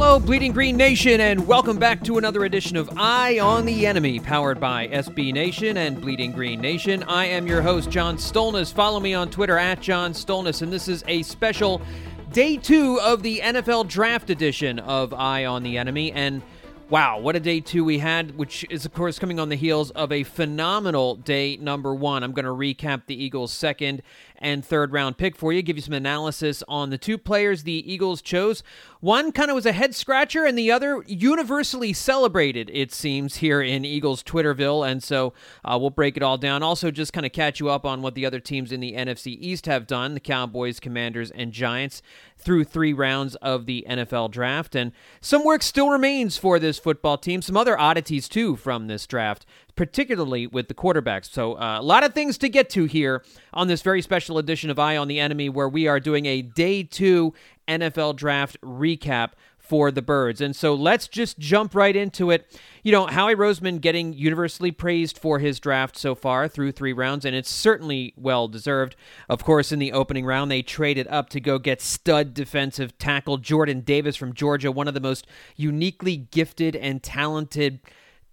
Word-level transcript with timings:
Hello, 0.00 0.20
Bleeding 0.20 0.52
Green 0.52 0.76
Nation, 0.76 1.20
and 1.20 1.44
welcome 1.44 1.76
back 1.76 2.04
to 2.04 2.18
another 2.18 2.44
edition 2.44 2.76
of 2.76 2.88
Eye 2.96 3.40
on 3.40 3.66
the 3.66 3.84
Enemy, 3.84 4.20
powered 4.20 4.60
by 4.60 4.86
SB 4.86 5.32
Nation 5.32 5.76
and 5.76 6.00
Bleeding 6.00 6.30
Green 6.30 6.60
Nation. 6.60 7.02
I 7.02 7.26
am 7.26 7.48
your 7.48 7.62
host, 7.62 7.90
John 7.90 8.16
Stolnis. 8.16 8.72
Follow 8.72 9.00
me 9.00 9.12
on 9.12 9.28
Twitter 9.28 9.58
at 9.58 9.80
John 9.80 10.12
Stolnis, 10.12 10.62
and 10.62 10.72
this 10.72 10.86
is 10.86 11.02
a 11.08 11.24
special 11.24 11.82
day 12.30 12.56
two 12.56 13.00
of 13.00 13.24
the 13.24 13.40
NFL 13.40 13.88
Draft 13.88 14.30
edition 14.30 14.78
of 14.78 15.12
Eye 15.12 15.46
on 15.46 15.64
the 15.64 15.76
Enemy. 15.76 16.12
And 16.12 16.42
Wow, 16.90 17.18
what 17.18 17.36
a 17.36 17.40
day 17.40 17.60
two 17.60 17.84
we 17.84 17.98
had, 17.98 18.38
which 18.38 18.64
is, 18.70 18.86
of 18.86 18.94
course, 18.94 19.18
coming 19.18 19.38
on 19.38 19.50
the 19.50 19.56
heels 19.56 19.90
of 19.90 20.10
a 20.10 20.22
phenomenal 20.22 21.16
day 21.16 21.58
number 21.58 21.94
one. 21.94 22.22
I'm 22.22 22.32
going 22.32 22.46
to 22.46 22.50
recap 22.50 23.02
the 23.04 23.22
Eagles' 23.22 23.52
second 23.52 24.00
and 24.38 24.64
third 24.64 24.92
round 24.92 25.18
pick 25.18 25.36
for 25.36 25.52
you, 25.52 25.62
give 25.62 25.76
you 25.76 25.82
some 25.82 25.94
analysis 25.94 26.62
on 26.68 26.90
the 26.90 26.98
two 26.98 27.18
players 27.18 27.62
the 27.62 27.92
Eagles 27.92 28.22
chose. 28.22 28.62
One 29.00 29.30
kind 29.30 29.50
of 29.50 29.54
was 29.54 29.66
a 29.66 29.72
head 29.72 29.94
scratcher, 29.94 30.44
and 30.44 30.58
the 30.58 30.72
other 30.72 31.04
universally 31.06 31.92
celebrated, 31.92 32.70
it 32.72 32.92
seems, 32.92 33.36
here 33.36 33.60
in 33.62 33.84
Eagles 33.84 34.22
Twitterville. 34.22 34.88
And 34.88 35.02
so 35.02 35.32
uh, 35.64 35.78
we'll 35.80 35.90
break 35.90 36.16
it 36.16 36.22
all 36.22 36.38
down. 36.38 36.62
Also, 36.62 36.90
just 36.90 37.12
kind 37.12 37.26
of 37.26 37.32
catch 37.32 37.60
you 37.60 37.68
up 37.68 37.84
on 37.84 38.02
what 38.02 38.14
the 38.14 38.26
other 38.26 38.40
teams 38.40 38.72
in 38.72 38.80
the 38.80 38.94
NFC 38.94 39.36
East 39.40 39.66
have 39.66 39.86
done 39.86 40.14
the 40.14 40.20
Cowboys, 40.20 40.80
Commanders, 40.80 41.30
and 41.30 41.52
Giants 41.52 42.02
through 42.36 42.64
three 42.64 42.92
rounds 42.92 43.34
of 43.36 43.66
the 43.66 43.84
NFL 43.88 44.30
draft. 44.30 44.74
And 44.74 44.92
some 45.20 45.44
work 45.44 45.62
still 45.62 45.90
remains 45.90 46.36
for 46.36 46.58
this 46.58 46.78
football 46.78 47.18
team. 47.18 47.42
Some 47.42 47.56
other 47.56 47.78
oddities, 47.78 48.28
too, 48.28 48.56
from 48.56 48.86
this 48.86 49.06
draft, 49.06 49.46
particularly 49.78 50.44
with 50.48 50.66
the 50.66 50.74
quarterbacks. 50.74 51.30
So, 51.30 51.54
uh, 51.54 51.78
a 51.78 51.82
lot 51.82 52.02
of 52.02 52.12
things 52.12 52.36
to 52.38 52.48
get 52.48 52.68
to 52.70 52.86
here 52.86 53.22
on 53.54 53.68
this 53.68 53.80
very 53.80 54.02
special 54.02 54.36
edition 54.36 54.70
of 54.70 54.78
Eye 54.80 54.96
on 54.96 55.06
the 55.06 55.20
Enemy, 55.20 55.50
where 55.50 55.68
we 55.68 55.86
are 55.86 56.00
doing 56.00 56.26
a 56.26 56.42
day 56.42 56.82
two 56.82 57.32
NFL 57.68 58.16
draft 58.16 58.60
recap 58.60 59.34
for 59.56 59.92
the 59.92 60.02
Birds. 60.02 60.40
And 60.40 60.56
so 60.56 60.74
let's 60.74 61.06
just 61.06 61.38
jump 61.38 61.76
right 61.76 61.94
into 61.94 62.32
it. 62.32 62.58
You 62.82 62.90
know, 62.90 63.06
Howie 63.06 63.36
Roseman 63.36 63.80
getting 63.80 64.14
universally 64.14 64.72
praised 64.72 65.16
for 65.16 65.38
his 65.38 65.60
draft 65.60 65.96
so 65.96 66.16
far 66.16 66.48
through 66.48 66.72
three 66.72 66.92
rounds, 66.92 67.24
and 67.24 67.36
it's 67.36 67.50
certainly 67.50 68.14
well 68.16 68.48
deserved. 68.48 68.96
Of 69.28 69.44
course, 69.44 69.70
in 69.70 69.78
the 69.78 69.92
opening 69.92 70.24
round, 70.24 70.50
they 70.50 70.62
traded 70.62 71.06
up 71.06 71.28
to 71.30 71.40
go 71.40 71.60
get 71.60 71.80
stud 71.80 72.34
defensive 72.34 72.98
tackle 72.98 73.36
Jordan 73.36 73.82
Davis 73.82 74.16
from 74.16 74.32
Georgia, 74.32 74.72
one 74.72 74.88
of 74.88 74.94
the 74.94 75.00
most 75.00 75.26
uniquely 75.54 76.16
gifted 76.16 76.74
and 76.74 77.00
talented 77.00 77.78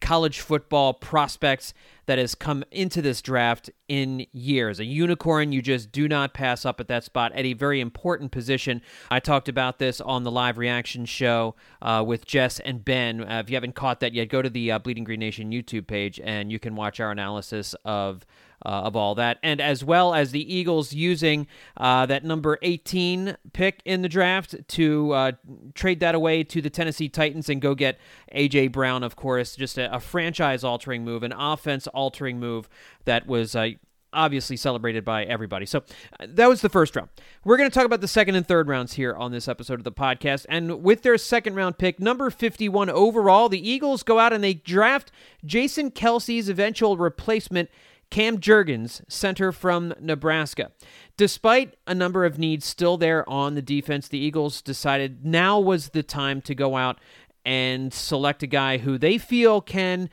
college 0.02 0.40
football 0.40 0.94
prospects 0.94 1.74
that 2.06 2.18
has 2.18 2.36
come 2.36 2.64
into 2.72 3.02
this 3.02 3.22
draft 3.22 3.70
in 3.88 4.26
years. 4.32 4.80
A 4.80 4.86
unicorn 4.86 5.52
you 5.52 5.62
just 5.62 5.92
do 5.92 6.08
not 6.08 6.34
pass 6.34 6.66
up 6.66 6.80
at 6.80 6.88
that 6.88 7.04
spot 7.04 7.32
at 7.34 7.46
a 7.46 7.54
very 7.54 7.82
important 7.82 8.32
position. 8.32 8.82
I 9.10 9.20
talked 9.20 9.50
about 9.50 9.80
this 9.80 10.00
on 10.00 10.24
the 10.24 10.32
live 10.32 10.58
reaction 10.58 11.06
show 11.06 11.56
uh, 11.82 12.04
with 12.06 12.26
Jess 12.26 12.60
and 12.60 12.86
Ben. 12.86 13.24
Uh, 13.24 13.40
if 13.44 13.50
you 13.50 13.56
haven't 13.56 13.76
caught 13.76 14.00
that 14.02 14.14
yet, 14.14 14.30
go 14.30 14.42
to 14.42 14.50
the 14.50 14.72
uh, 14.72 14.80
Bleeding 14.80 15.04
Green 15.04 15.20
Nation 15.20 15.52
YouTube 15.52 15.88
page 15.88 16.20
and 16.24 16.52
you 16.52 16.60
can 16.60 16.76
watch 16.76 17.00
our 17.00 17.12
analysis 17.12 17.76
of 17.86 18.26
uh, 18.64 18.70
of 18.70 18.96
all 18.96 19.16
that, 19.16 19.38
and 19.42 19.60
as 19.60 19.84
well 19.84 20.14
as 20.14 20.32
the 20.32 20.54
Eagles 20.54 20.94
using 20.94 21.48
uh, 21.78 22.06
that 22.06 22.24
number 22.24 22.58
18 22.62 23.38
pick 23.54 23.82
in 23.86 24.02
the 24.02 24.10
draft 24.10 24.56
to 24.68 25.12
uh, 25.12 25.32
trade 25.74 26.00
that 26.00 26.16
away 26.16 26.44
to 26.44 26.62
the 26.62 26.70
Tennessee 26.70 27.10
Titans 27.10 27.50
and 27.50 27.62
go 27.62 27.76
get 27.76 27.98
A.J. 28.32 28.68
Brown, 28.70 29.04
of 29.04 29.16
course, 29.16 29.56
just 29.56 29.78
a, 29.78 29.94
a 29.94 30.00
franchise 30.00 30.64
altering 30.64 31.04
move, 31.04 31.24
an 31.24 31.34
offense 31.34 31.88
altering 31.88 32.40
move 32.40 32.70
that 33.06 33.28
was 33.28 33.56
uh, 33.56 33.70
obviously 34.16 34.58
celebrated 34.58 35.06
by 35.06 35.26
everybody. 35.26 35.66
So 35.66 35.84
uh, 36.20 36.28
that 36.30 36.48
was 36.48 36.62
the 36.62 36.70
first 36.70 36.96
round. 36.96 37.10
We're 37.44 37.58
going 37.58 37.70
to 37.70 37.74
talk 37.74 37.86
about 37.86 38.02
the 38.02 38.08
second 38.08 38.36
and 38.36 38.48
third 38.48 38.68
rounds 38.68 38.94
here 38.94 39.14
on 39.14 39.32
this 39.32 39.48
episode 39.48 39.80
of 39.80 39.84
the 39.84 39.92
podcast. 39.92 40.46
And 40.50 40.82
with 40.82 41.04
their 41.04 41.18
second 41.18 41.56
round 41.56 41.78
pick, 41.78 42.00
number 42.00 42.30
51 42.30 42.90
overall, 42.90 43.50
the 43.50 43.70
Eagles 43.70 44.02
go 44.02 44.18
out 44.18 44.34
and 44.34 44.44
they 44.44 44.54
draft 44.54 45.12
Jason 45.46 45.92
Kelce's 45.92 46.50
eventual 46.50 46.98
replacement 46.98 47.70
Cam 48.10 48.40
Jurgens, 48.40 49.02
center 49.10 49.52
from 49.52 49.94
Nebraska. 50.00 50.72
Despite 51.18 51.76
a 51.88 51.96
number 51.96 52.26
of 52.26 52.40
needs 52.40 52.66
still 52.66 52.98
there 52.98 53.28
on 53.30 53.56
the 53.56 53.62
defense, 53.62 54.08
the 54.08 54.20
Eagles 54.20 54.62
decided 54.62 55.26
now 55.26 55.60
was 55.60 55.90
the 55.90 56.04
time 56.04 56.42
to 56.42 56.56
go 56.56 56.78
out 56.78 57.00
and 57.46 57.94
select 57.94 58.44
a 58.44 58.48
guy 58.48 58.78
who 58.78 58.98
they 58.98 59.18
feel 59.18 59.62
can 59.62 60.10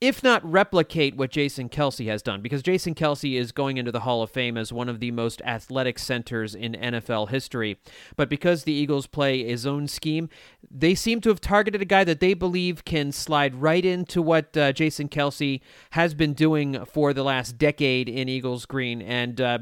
if 0.00 0.22
not 0.22 0.44
replicate 0.44 1.16
what 1.16 1.30
Jason 1.30 1.70
Kelce 1.70 2.06
has 2.06 2.22
done, 2.22 2.42
because 2.42 2.62
Jason 2.62 2.94
Kelce 2.94 3.38
is 3.38 3.50
going 3.50 3.78
into 3.78 3.90
the 3.90 4.00
Hall 4.00 4.22
of 4.22 4.30
Fame 4.30 4.58
as 4.58 4.72
one 4.72 4.90
of 4.90 5.00
the 5.00 5.10
most 5.10 5.40
athletic 5.42 5.98
centers 5.98 6.54
in 6.54 6.72
NFL 6.72 7.30
history. 7.30 7.78
But 8.14 8.28
because 8.28 8.64
the 8.64 8.74
Eagles 8.74 9.06
play 9.06 9.50
a 9.50 9.56
zone 9.56 9.88
scheme, 9.88 10.28
they 10.70 10.94
seem 10.94 11.22
to 11.22 11.30
have 11.30 11.40
targeted 11.40 11.80
a 11.80 11.86
guy 11.86 12.04
that 12.04 12.20
they 12.20 12.34
believe 12.34 12.84
can 12.84 13.10
slide 13.10 13.54
right 13.54 13.84
into 13.84 14.20
what 14.20 14.54
uh, 14.56 14.72
Jason 14.72 15.08
Kelce 15.08 15.60
has 15.90 16.12
been 16.12 16.34
doing 16.34 16.84
for 16.84 17.14
the 17.14 17.24
last 17.24 17.56
decade 17.56 18.08
in 18.08 18.28
Eagles 18.28 18.66
Green. 18.66 19.00
And 19.00 19.40
uh, 19.40 19.58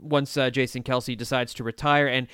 once 0.00 0.36
uh, 0.36 0.50
Jason 0.50 0.82
Kelce 0.82 1.16
decides 1.16 1.54
to 1.54 1.64
retire, 1.64 2.06
and 2.06 2.26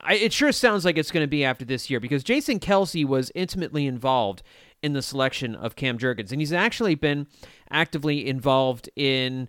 I, 0.00 0.14
it 0.14 0.32
sure 0.32 0.52
sounds 0.52 0.84
like 0.84 0.96
it's 0.96 1.10
going 1.10 1.24
to 1.24 1.28
be 1.28 1.44
after 1.44 1.64
this 1.64 1.90
year 1.90 2.00
because 2.00 2.22
Jason 2.22 2.60
Kelce 2.60 3.04
was 3.04 3.32
intimately 3.34 3.86
involved 3.86 4.42
in 4.82 4.92
the 4.92 5.02
selection 5.02 5.54
of 5.54 5.76
Cam 5.76 5.98
Jurgens. 5.98 6.30
And 6.30 6.40
he's 6.40 6.52
actually 6.52 6.94
been 6.94 7.26
actively 7.70 8.28
involved 8.28 8.88
in 8.94 9.48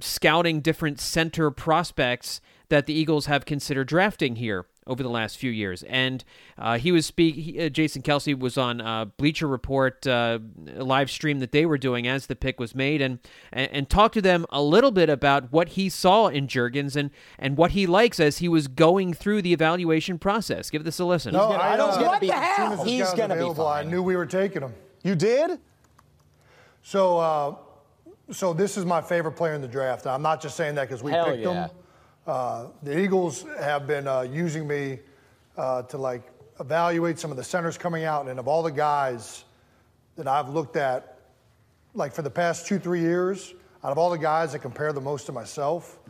scouting 0.00 0.60
different 0.60 1.00
center 1.00 1.50
prospects 1.50 2.40
that 2.68 2.86
the 2.86 2.94
Eagles 2.94 3.26
have 3.26 3.44
considered 3.44 3.88
drafting 3.88 4.36
here 4.36 4.66
over 4.86 5.02
the 5.02 5.10
last 5.10 5.38
few 5.38 5.50
years. 5.50 5.82
And 5.84 6.24
uh, 6.58 6.78
he 6.78 6.92
was 6.92 7.06
speak. 7.06 7.58
uh, 7.58 7.68
Jason 7.68 8.02
Kelce 8.02 8.38
was 8.38 8.56
on 8.56 8.80
uh, 8.80 9.06
Bleacher 9.06 9.46
Report 9.46 10.06
uh, 10.06 10.38
live 10.76 11.10
stream 11.10 11.40
that 11.40 11.52
they 11.52 11.66
were 11.66 11.78
doing 11.78 12.06
as 12.06 12.26
the 12.26 12.36
pick 12.36 12.60
was 12.60 12.74
made, 12.74 13.00
and, 13.00 13.18
and 13.52 13.70
and 13.72 13.90
talked 13.90 14.14
to 14.14 14.22
them 14.22 14.46
a 14.50 14.62
little 14.62 14.90
bit 14.90 15.08
about 15.08 15.52
what 15.52 15.70
he 15.70 15.88
saw 15.88 16.28
in 16.28 16.46
Jurgens 16.46 16.96
and 16.96 17.10
and 17.38 17.56
what 17.56 17.72
he 17.72 17.86
likes 17.86 18.20
as 18.20 18.38
he 18.38 18.48
was 18.48 18.68
going 18.68 19.14
through 19.14 19.42
the 19.42 19.52
evaluation 19.52 20.18
process. 20.18 20.70
Give 20.70 20.84
this 20.84 20.98
a 20.98 21.04
listen. 21.04 21.32
No, 21.32 21.48
gonna, 21.48 21.62
I 21.62 21.76
don't. 21.76 22.00
What 22.00 22.20
the 22.20 22.32
hell? 22.32 22.84
He's 22.84 23.12
going 23.14 23.30
to 23.30 23.36
be 23.36 23.54
fine. 23.54 23.86
I 23.86 23.90
knew 23.90 24.02
we 24.02 24.16
were 24.16 24.26
taking 24.26 24.62
him. 24.62 24.74
You 25.02 25.14
did? 25.14 25.60
So, 26.82 27.18
uh, 27.18 27.54
so 28.30 28.52
this 28.52 28.76
is 28.76 28.84
my 28.84 29.00
favorite 29.00 29.32
player 29.32 29.54
in 29.54 29.60
the 29.60 29.68
draft. 29.68 30.06
I'm 30.06 30.22
not 30.22 30.40
just 30.40 30.56
saying 30.56 30.76
that 30.76 30.88
because 30.88 31.02
we 31.02 31.10
hell 31.10 31.26
picked 31.26 31.42
yeah. 31.42 31.66
him. 31.66 31.70
Uh, 32.26 32.66
the 32.82 32.98
Eagles 32.98 33.44
have 33.60 33.86
been 33.86 34.08
uh, 34.08 34.22
using 34.22 34.66
me 34.66 34.98
uh, 35.56 35.82
to 35.82 35.96
like 35.96 36.22
evaluate 36.58 37.18
some 37.20 37.30
of 37.30 37.36
the 37.36 37.44
centers 37.44 37.78
coming 37.78 38.04
out, 38.04 38.26
and 38.26 38.40
of 38.40 38.48
all 38.48 38.62
the 38.62 38.70
guys 38.70 39.44
that 40.16 40.26
I've 40.26 40.48
looked 40.48 40.76
at, 40.76 41.18
like 41.94 42.12
for 42.12 42.22
the 42.22 42.30
past 42.30 42.66
two, 42.66 42.80
three 42.80 43.00
years, 43.00 43.54
out 43.84 43.92
of 43.92 43.98
all 43.98 44.10
the 44.10 44.18
guys 44.18 44.52
that 44.52 44.58
compare 44.58 44.92
the 44.92 45.00
most 45.00 45.26
to 45.26 45.32
myself, 45.32 46.00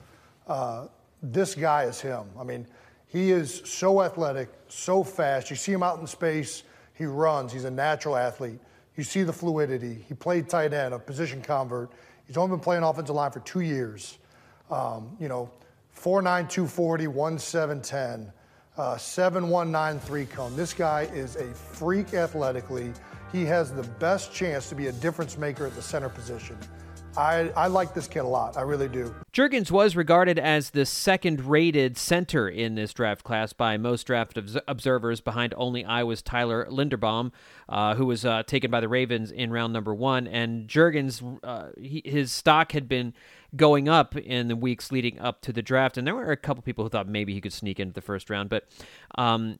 uh, 0.47 0.87
this 1.22 1.54
guy 1.54 1.84
is 1.84 2.00
him. 2.00 2.25
I 2.38 2.44
mean, 2.44 2.66
he 3.09 3.31
is 3.31 3.60
so 3.66 4.03
athletic, 4.03 4.48
so 4.69 5.04
fast. 5.04 5.50
You 5.50 5.56
see 5.56 5.72
him 5.72 5.83
out 5.83 6.00
in 6.00 6.06
space, 6.06 6.62
he 6.94 7.04
runs. 7.04 7.53
He's 7.53 7.65
a 7.65 7.71
natural 7.71 8.16
athlete. 8.16 8.59
You 8.97 9.04
see 9.04 9.22
the 9.22 9.33
fluidity. 9.33 10.04
He 10.09 10.15
played 10.15 10.48
tight 10.48 10.72
end, 10.72 10.94
a 10.94 10.98
position 10.98 11.43
convert. 11.43 11.91
He's 12.27 12.38
only 12.38 12.56
been 12.56 12.65
playing 12.65 12.84
offensive 12.84 13.15
line 13.15 13.33
for 13.33 13.41
two 13.41 13.60
years. 13.60 14.16
Um, 14.71 15.15
you 15.21 15.28
know, 15.28 15.50
4'9", 15.96 16.48
240, 16.48 17.06
1710, 17.08 18.32
uh, 18.76 18.96
7193 18.96 20.26
cone. 20.26 20.56
This 20.56 20.72
guy 20.72 21.02
is 21.12 21.36
a 21.36 21.52
freak 21.54 22.14
athletically. 22.14 22.92
He 23.32 23.44
has 23.44 23.72
the 23.72 23.82
best 23.82 24.32
chance 24.32 24.68
to 24.68 24.74
be 24.74 24.86
a 24.86 24.92
difference 24.92 25.36
maker 25.36 25.66
at 25.66 25.74
the 25.74 25.82
center 25.82 26.08
position. 26.08 26.56
I, 27.16 27.50
I 27.56 27.66
like 27.68 27.94
this 27.94 28.08
kid 28.08 28.20
a 28.20 28.26
lot. 28.26 28.56
I 28.56 28.62
really 28.62 28.88
do. 28.88 29.14
Jurgens 29.32 29.71
was 29.71 29.97
regarded 29.97 30.38
as 30.38 30.71
the 30.71 30.84
second 30.84 31.47
rated 31.47 31.97
center 31.97 32.48
in 32.48 32.74
this 32.74 32.92
draft 32.92 33.24
class 33.24 33.53
by 33.53 33.78
most 33.78 34.06
draft 34.06 34.38
observers, 34.68 35.21
behind 35.21 35.54
only 35.56 35.84
Iowa's 35.84 36.21
Tyler 36.21 36.66
Linderbaum, 36.71 37.32
uh, 37.68 37.94
who 37.94 38.06
was 38.06 38.24
uh, 38.24 38.42
taken 38.42 38.71
by 38.71 38.80
the 38.80 38.88
Ravens 38.88 39.30
in 39.30 39.50
round 39.50 39.72
number 39.72 39.94
one. 39.94 40.26
And 40.26 40.68
Jurgens, 40.68 41.38
uh, 41.42 41.68
his 41.78 42.32
stock 42.32 42.72
had 42.72 42.86
been 42.86 43.15
going 43.54 43.89
up 43.89 44.16
in 44.16 44.48
the 44.48 44.57
weeks 44.57 44.91
leading 44.91 45.19
up 45.21 45.41
to 45.43 45.53
the 45.53 45.63
draft. 45.63 45.97
And 45.97 46.07
there 46.07 46.15
were 46.15 46.33
a 46.33 46.37
couple 46.37 46.63
people 46.63 46.84
who 46.84 46.91
thought 46.91 47.09
maybe 47.09 47.34
he 47.34 47.41
could 47.41 47.53
sneak 47.53 47.78
into 47.78 47.95
the 47.95 48.01
first 48.01 48.31
round. 48.31 48.48
But 48.48 48.69
um, 49.16 49.59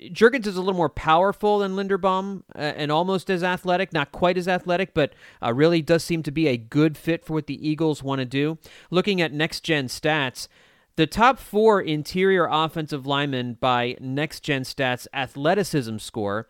Jurgens 0.00 0.46
is 0.46 0.56
a 0.56 0.60
little 0.60 0.74
more 0.74 0.88
powerful 0.88 1.60
than 1.60 1.76
Linderbaum 1.76 2.42
uh, 2.54 2.58
and 2.58 2.92
almost 2.92 3.30
as 3.30 3.42
athletic, 3.42 3.92
not 3.92 4.12
quite 4.12 4.36
as 4.36 4.48
athletic, 4.48 4.94
but 4.94 5.14
uh, 5.42 5.52
really 5.52 5.80
does 5.80 6.04
seem 6.04 6.22
to 6.24 6.30
be 6.30 6.48
a 6.48 6.56
good 6.56 6.96
fit 6.98 7.24
for 7.24 7.34
what 7.34 7.46
the 7.46 7.68
Eagles 7.68 8.02
want 8.02 8.18
to 8.18 8.24
do. 8.24 8.58
Looking 8.90 9.20
at 9.20 9.32
next 9.32 9.60
gen 9.60 9.88
stats, 9.88 10.48
the 10.96 11.06
top 11.06 11.38
four 11.38 11.80
interior 11.80 12.48
offensive 12.50 13.06
linemen 13.06 13.58
by 13.60 13.96
next 14.00 14.40
gen 14.40 14.62
stats 14.62 15.06
athleticism 15.12 15.98
score 15.98 16.48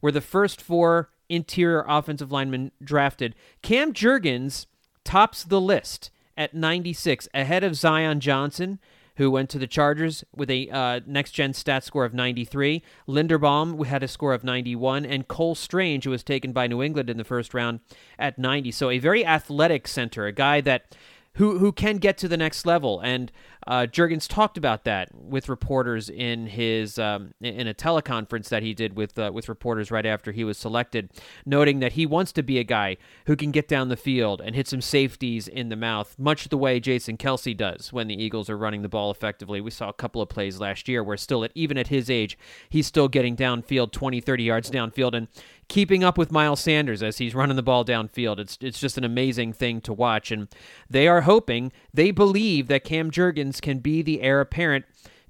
were 0.00 0.12
the 0.12 0.20
first 0.20 0.62
four 0.62 1.10
interior 1.28 1.84
offensive 1.86 2.32
linemen 2.32 2.72
drafted. 2.82 3.34
Cam 3.62 3.92
Jurgens 3.92 4.66
tops 5.04 5.44
the 5.44 5.60
list 5.60 6.10
at 6.38 6.54
96, 6.54 7.28
ahead 7.34 7.62
of 7.64 7.76
Zion 7.76 8.20
Johnson 8.20 8.78
who 9.18 9.32
went 9.32 9.50
to 9.50 9.58
the 9.58 9.66
Chargers 9.66 10.24
with 10.34 10.48
a 10.48 10.70
uh, 10.70 11.00
next 11.04 11.32
gen 11.32 11.52
stat 11.52 11.82
score 11.82 12.04
of 12.04 12.14
93. 12.14 12.84
Linderbaum 13.08 13.84
had 13.84 14.04
a 14.04 14.08
score 14.08 14.32
of 14.32 14.44
91, 14.44 15.04
and 15.04 15.26
Cole 15.26 15.56
Strange, 15.56 16.04
who 16.04 16.10
was 16.10 16.22
taken 16.22 16.52
by 16.52 16.68
New 16.68 16.80
England 16.80 17.10
in 17.10 17.16
the 17.16 17.24
first 17.24 17.52
round 17.52 17.80
at 18.16 18.38
90. 18.38 18.70
So 18.70 18.90
a 18.90 18.98
very 18.98 19.26
athletic 19.26 19.88
center, 19.88 20.26
a 20.26 20.32
guy 20.32 20.60
that 20.60 20.94
who 21.38 21.58
who 21.58 21.72
can 21.72 21.96
get 21.98 22.18
to 22.18 22.28
the 22.28 22.36
next 22.36 22.66
level. 22.66 23.00
And 23.00 23.32
uh, 23.66 23.86
Jurgens 23.90 24.26
talked 24.26 24.56
about 24.56 24.84
that 24.84 25.14
with 25.14 25.48
reporters 25.48 26.08
in 26.08 26.46
his 26.46 26.98
um, 26.98 27.32
in 27.40 27.68
a 27.68 27.74
teleconference 27.74 28.48
that 28.48 28.62
he 28.62 28.74
did 28.74 28.96
with 28.96 29.18
uh, 29.18 29.30
with 29.32 29.48
reporters 29.48 29.90
right 29.90 30.04
after 30.04 30.32
he 30.32 30.42
was 30.42 30.58
selected, 30.58 31.10
noting 31.46 31.78
that 31.78 31.92
he 31.92 32.06
wants 32.06 32.32
to 32.32 32.42
be 32.42 32.58
a 32.58 32.64
guy 32.64 32.96
who 33.26 33.36
can 33.36 33.52
get 33.52 33.68
down 33.68 33.88
the 33.88 33.96
field 33.96 34.40
and 34.40 34.56
hit 34.56 34.66
some 34.66 34.80
safeties 34.80 35.46
in 35.46 35.68
the 35.68 35.76
mouth, 35.76 36.16
much 36.18 36.48
the 36.48 36.58
way 36.58 36.80
Jason 36.80 37.16
Kelce 37.16 37.56
does 37.56 37.92
when 37.92 38.08
the 38.08 38.20
Eagles 38.20 38.50
are 38.50 38.58
running 38.58 38.82
the 38.82 38.88
ball 38.88 39.10
effectively. 39.10 39.60
We 39.60 39.70
saw 39.70 39.88
a 39.88 39.94
couple 39.94 40.20
of 40.20 40.28
plays 40.28 40.58
last 40.58 40.88
year 40.88 41.04
where 41.04 41.16
still 41.16 41.44
at 41.44 41.52
even 41.54 41.78
at 41.78 41.86
his 41.86 42.10
age, 42.10 42.36
he's 42.68 42.86
still 42.86 43.06
getting 43.06 43.36
downfield 43.36 43.92
20, 43.92 44.20
30 44.20 44.42
yards 44.42 44.70
downfield 44.70 45.14
and 45.14 45.28
keeping 45.68 46.02
up 46.02 46.16
with 46.16 46.32
Miles 46.32 46.60
Sanders 46.60 47.02
as 47.02 47.18
he's 47.18 47.34
running 47.34 47.56
the 47.56 47.62
ball 47.62 47.84
downfield. 47.84 48.38
It's 48.38 48.58
it's 48.60 48.80
just 48.80 48.98
an 48.98 49.04
amazing 49.04 49.52
thing 49.52 49.80
to 49.82 49.92
watch, 49.92 50.30
and 50.30 50.48
they 50.88 51.06
are 51.06 51.22
hoping, 51.22 51.72
they 51.92 52.10
believe 52.10 52.68
that 52.68 52.84
Cam 52.84 53.10
Jurgens 53.10 53.60
can 53.60 53.78
be 53.78 54.02
the 54.02 54.22
heir 54.22 54.40
apparent 54.40 54.86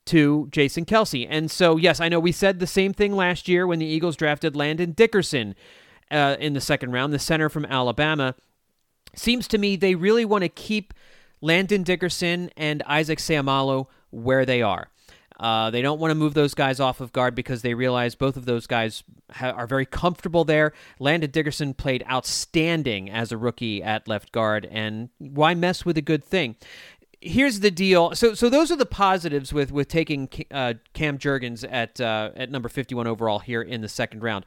to 0.06 0.48
Jason 0.50 0.86
Kelce. 0.86 1.26
And 1.28 1.50
so, 1.50 1.76
yes, 1.76 2.00
I 2.00 2.08
know 2.08 2.18
we 2.18 2.32
said 2.32 2.58
the 2.60 2.66
same 2.66 2.94
thing 2.94 3.14
last 3.14 3.46
year 3.46 3.66
when 3.66 3.78
the 3.78 3.86
Eagles 3.86 4.16
drafted 4.16 4.56
Landon 4.56 4.92
Dickerson 4.92 5.54
uh, 6.10 6.36
in 6.40 6.54
the 6.54 6.62
second 6.62 6.92
round, 6.92 7.12
the 7.12 7.18
center 7.18 7.50
from 7.50 7.66
Alabama. 7.66 8.34
Seems 9.14 9.46
to 9.48 9.58
me 9.58 9.76
they 9.76 9.94
really 9.94 10.24
want 10.24 10.42
to 10.42 10.48
keep 10.48 10.94
Landon 11.42 11.82
Dickerson 11.82 12.50
and 12.56 12.82
Isaac 12.84 13.18
Seumalo 13.18 13.88
where 14.10 14.46
they 14.46 14.62
are. 14.62 14.88
Uh, 15.38 15.70
they 15.70 15.82
don't 15.82 16.00
want 16.00 16.10
to 16.10 16.16
move 16.16 16.34
those 16.34 16.54
guys 16.54 16.80
off 16.80 17.00
of 17.00 17.12
guard 17.12 17.34
because 17.34 17.62
they 17.62 17.74
realize 17.74 18.14
both 18.14 18.36
of 18.36 18.44
those 18.44 18.66
guys 18.66 19.04
ha- 19.30 19.50
are 19.50 19.66
very 19.66 19.86
comfortable 19.86 20.44
there. 20.44 20.72
Landon 20.98 21.30
Dickerson 21.30 21.74
played 21.74 22.04
outstanding 22.10 23.08
as 23.08 23.30
a 23.30 23.36
rookie 23.36 23.82
at 23.82 24.08
left 24.08 24.32
guard, 24.32 24.66
and 24.70 25.10
why 25.18 25.54
mess 25.54 25.84
with 25.84 25.96
a 25.96 26.02
good 26.02 26.24
thing? 26.24 26.56
Here's 27.20 27.60
the 27.60 27.70
deal. 27.70 28.14
So, 28.14 28.34
so 28.34 28.48
those 28.48 28.70
are 28.70 28.76
the 28.76 28.86
positives 28.86 29.52
with 29.52 29.72
with 29.72 29.88
taking 29.88 30.28
uh, 30.50 30.74
Cam 30.92 31.18
Jurgens 31.18 31.64
at 31.68 32.00
uh, 32.00 32.30
at 32.36 32.50
number 32.50 32.68
51 32.68 33.06
overall 33.06 33.40
here 33.40 33.62
in 33.62 33.80
the 33.80 33.88
second 33.88 34.22
round. 34.22 34.44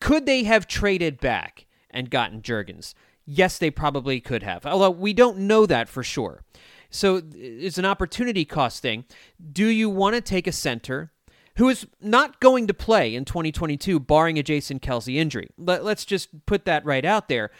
Could 0.00 0.26
they 0.26 0.44
have 0.44 0.66
traded 0.66 1.20
back 1.20 1.66
and 1.90 2.10
gotten 2.10 2.42
Jurgens? 2.42 2.94
Yes, 3.26 3.58
they 3.58 3.70
probably 3.70 4.20
could 4.20 4.42
have. 4.42 4.66
Although 4.66 4.90
we 4.90 5.12
don't 5.12 5.38
know 5.38 5.66
that 5.66 5.88
for 5.88 6.02
sure. 6.02 6.42
So 6.90 7.22
it's 7.34 7.78
an 7.78 7.84
opportunity 7.84 8.44
cost 8.44 8.82
thing. 8.82 9.04
Do 9.52 9.66
you 9.66 9.88
want 9.88 10.16
to 10.16 10.20
take 10.20 10.46
a 10.46 10.52
center 10.52 11.12
who 11.56 11.68
is 11.68 11.86
not 12.00 12.40
going 12.40 12.66
to 12.66 12.74
play 12.74 13.14
in 13.14 13.24
2022, 13.24 14.00
barring 14.00 14.38
a 14.38 14.42
Jason 14.42 14.80
Kelce 14.80 15.14
injury? 15.14 15.48
Let, 15.56 15.82
us 15.82 16.04
just 16.04 16.46
put 16.46 16.64
that 16.64 16.84
right 16.84 17.04
out 17.04 17.28
there. 17.28 17.50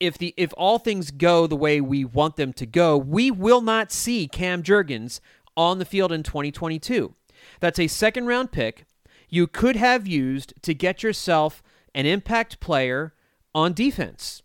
If 0.00 0.18
the 0.18 0.34
if 0.36 0.52
all 0.56 0.78
things 0.78 1.12
go 1.12 1.46
the 1.46 1.56
way 1.56 1.80
we 1.80 2.04
want 2.04 2.34
them 2.34 2.52
to 2.54 2.66
go, 2.66 2.98
we 2.98 3.30
will 3.30 3.60
not 3.60 3.92
see 3.92 4.26
Cam 4.26 4.64
Jurgens 4.64 5.20
on 5.56 5.78
the 5.78 5.84
field 5.84 6.10
in 6.10 6.24
2022. 6.24 7.14
That's 7.60 7.78
a 7.78 7.86
second 7.86 8.26
round 8.26 8.50
pick 8.50 8.84
you 9.32 9.46
could 9.46 9.76
have 9.76 10.06
used 10.06 10.52
to 10.60 10.74
get 10.74 11.02
yourself 11.02 11.62
an 11.94 12.04
impact 12.04 12.60
player 12.60 13.14
on 13.54 13.72
defense 13.72 14.42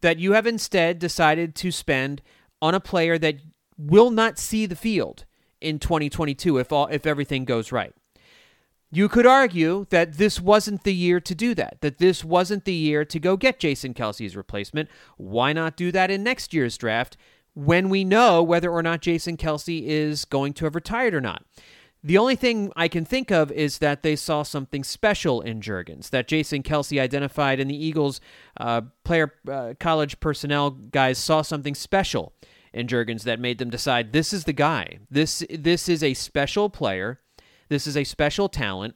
that 0.00 0.18
you 0.18 0.32
have 0.32 0.46
instead 0.46 0.98
decided 0.98 1.54
to 1.54 1.70
spend 1.70 2.22
on 2.62 2.74
a 2.74 2.80
player 2.80 3.18
that 3.18 3.36
will 3.80 4.10
not 4.10 4.38
see 4.38 4.66
the 4.66 4.76
field 4.76 5.24
in 5.60 5.78
2022 5.78 6.58
if 6.58 6.72
all 6.72 6.86
if 6.88 7.06
everything 7.06 7.44
goes 7.44 7.72
right. 7.72 7.94
You 8.92 9.08
could 9.08 9.26
argue 9.26 9.86
that 9.90 10.14
this 10.14 10.40
wasn't 10.40 10.82
the 10.82 10.94
year 10.94 11.20
to 11.20 11.34
do 11.34 11.54
that, 11.54 11.78
that 11.80 11.98
this 11.98 12.24
wasn't 12.24 12.64
the 12.64 12.74
year 12.74 13.04
to 13.04 13.20
go 13.20 13.36
get 13.36 13.60
Jason 13.60 13.94
Kelce's 13.94 14.34
replacement. 14.34 14.88
Why 15.16 15.52
not 15.52 15.76
do 15.76 15.92
that 15.92 16.10
in 16.10 16.24
next 16.24 16.52
year's 16.52 16.76
draft 16.76 17.16
when 17.54 17.88
we 17.88 18.02
know 18.02 18.42
whether 18.42 18.70
or 18.70 18.82
not 18.82 19.00
Jason 19.00 19.36
Kelce 19.36 19.86
is 19.86 20.24
going 20.24 20.54
to 20.54 20.64
have 20.64 20.74
retired 20.74 21.14
or 21.14 21.20
not? 21.20 21.44
The 22.02 22.18
only 22.18 22.34
thing 22.34 22.72
I 22.74 22.88
can 22.88 23.04
think 23.04 23.30
of 23.30 23.52
is 23.52 23.78
that 23.78 24.02
they 24.02 24.16
saw 24.16 24.42
something 24.42 24.82
special 24.82 25.40
in 25.40 25.60
Jurgens, 25.60 26.10
that 26.10 26.26
Jason 26.26 26.62
Kelsey 26.62 26.98
identified, 26.98 27.60
and 27.60 27.70
the 27.70 27.84
Eagles 27.84 28.20
uh, 28.58 28.80
player 29.04 29.34
uh, 29.48 29.74
college 29.78 30.18
personnel 30.18 30.70
guys 30.70 31.18
saw 31.18 31.42
something 31.42 31.74
special 31.74 32.32
in 32.72 32.86
Jurgens 32.86 33.22
that 33.22 33.40
made 33.40 33.58
them 33.58 33.70
decide 33.70 34.12
this 34.12 34.32
is 34.32 34.44
the 34.44 34.52
guy. 34.52 34.98
This 35.10 35.44
this 35.50 35.88
is 35.88 36.02
a 36.02 36.14
special 36.14 36.70
player. 36.70 37.20
This 37.68 37.86
is 37.86 37.96
a 37.96 38.04
special 38.04 38.48
talent. 38.48 38.94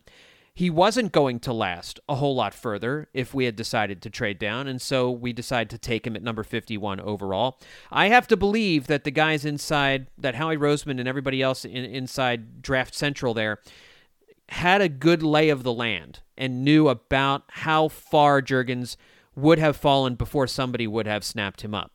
He 0.56 0.70
wasn't 0.70 1.10
going 1.10 1.40
to 1.40 1.52
last 1.52 1.98
a 2.08 2.14
whole 2.14 2.36
lot 2.36 2.54
further 2.54 3.08
if 3.12 3.34
we 3.34 3.44
had 3.44 3.56
decided 3.56 4.00
to 4.02 4.10
trade 4.10 4.38
down, 4.38 4.68
and 4.68 4.80
so 4.80 5.10
we 5.10 5.32
decided 5.32 5.68
to 5.70 5.78
take 5.78 6.06
him 6.06 6.14
at 6.14 6.22
number 6.22 6.44
51 6.44 7.00
overall. 7.00 7.58
I 7.90 8.06
have 8.06 8.28
to 8.28 8.36
believe 8.36 8.86
that 8.86 9.02
the 9.02 9.10
guys 9.10 9.44
inside, 9.44 10.06
that 10.16 10.36
Howie 10.36 10.56
Roseman 10.56 11.00
and 11.00 11.08
everybody 11.08 11.42
else 11.42 11.64
in, 11.64 11.84
inside 11.84 12.62
Draft 12.62 12.94
Central 12.94 13.34
there, 13.34 13.58
had 14.50 14.80
a 14.80 14.88
good 14.88 15.24
lay 15.24 15.48
of 15.48 15.64
the 15.64 15.72
land 15.72 16.20
and 16.36 16.64
knew 16.64 16.88
about 16.88 17.42
how 17.48 17.88
far 17.88 18.40
Jurgens 18.40 18.96
would 19.34 19.58
have 19.58 19.76
fallen 19.76 20.14
before 20.14 20.46
somebody 20.46 20.86
would 20.86 21.08
have 21.08 21.24
snapped 21.24 21.62
him 21.62 21.74
up 21.74 21.90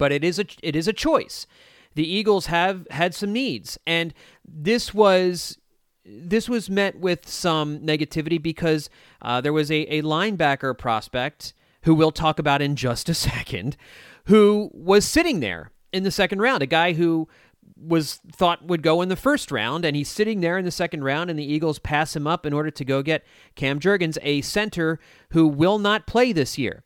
but 0.00 0.10
it 0.10 0.24
is 0.24 0.38
a 0.38 0.46
it 0.62 0.74
is 0.74 0.88
a 0.88 0.94
choice. 0.94 1.46
The 1.94 2.10
Eagles 2.10 2.46
have 2.46 2.86
had 2.90 3.14
some 3.14 3.34
needs, 3.34 3.78
and 3.86 4.14
this 4.48 4.94
was 4.94 5.58
this 6.06 6.48
was 6.48 6.70
met 6.70 6.98
with 6.98 7.28
some 7.28 7.80
negativity 7.80 8.42
because 8.42 8.88
uh, 9.20 9.42
there 9.42 9.52
was 9.52 9.70
a, 9.70 9.82
a 9.98 10.00
linebacker 10.00 10.76
prospect 10.76 11.52
who 11.82 11.94
we'll 11.94 12.12
talk 12.12 12.38
about 12.38 12.62
in 12.62 12.76
just 12.76 13.10
a 13.10 13.14
second, 13.30 13.76
who 14.24 14.70
was 14.72 15.04
sitting 15.04 15.40
there 15.40 15.70
in 15.92 16.02
the 16.02 16.10
second 16.10 16.40
round, 16.40 16.62
a 16.62 16.66
guy 16.66 16.94
who 16.94 17.28
was 17.76 18.20
thought 18.32 18.64
would 18.64 18.82
go 18.82 19.02
in 19.02 19.10
the 19.10 19.16
first 19.16 19.52
round, 19.52 19.84
and 19.84 19.94
he's 19.94 20.08
sitting 20.08 20.40
there 20.40 20.56
in 20.56 20.64
the 20.64 20.70
second 20.70 21.04
round, 21.04 21.28
and 21.28 21.38
the 21.38 21.52
Eagles 21.52 21.78
pass 21.78 22.16
him 22.16 22.26
up 22.26 22.46
in 22.46 22.54
order 22.54 22.70
to 22.70 22.84
go 22.86 23.02
get 23.02 23.22
Cam 23.54 23.78
Jurgens, 23.78 24.16
a 24.22 24.40
center 24.40 24.98
who 25.32 25.46
will 25.46 25.78
not 25.78 26.06
play 26.06 26.32
this 26.32 26.56
year. 26.56 26.84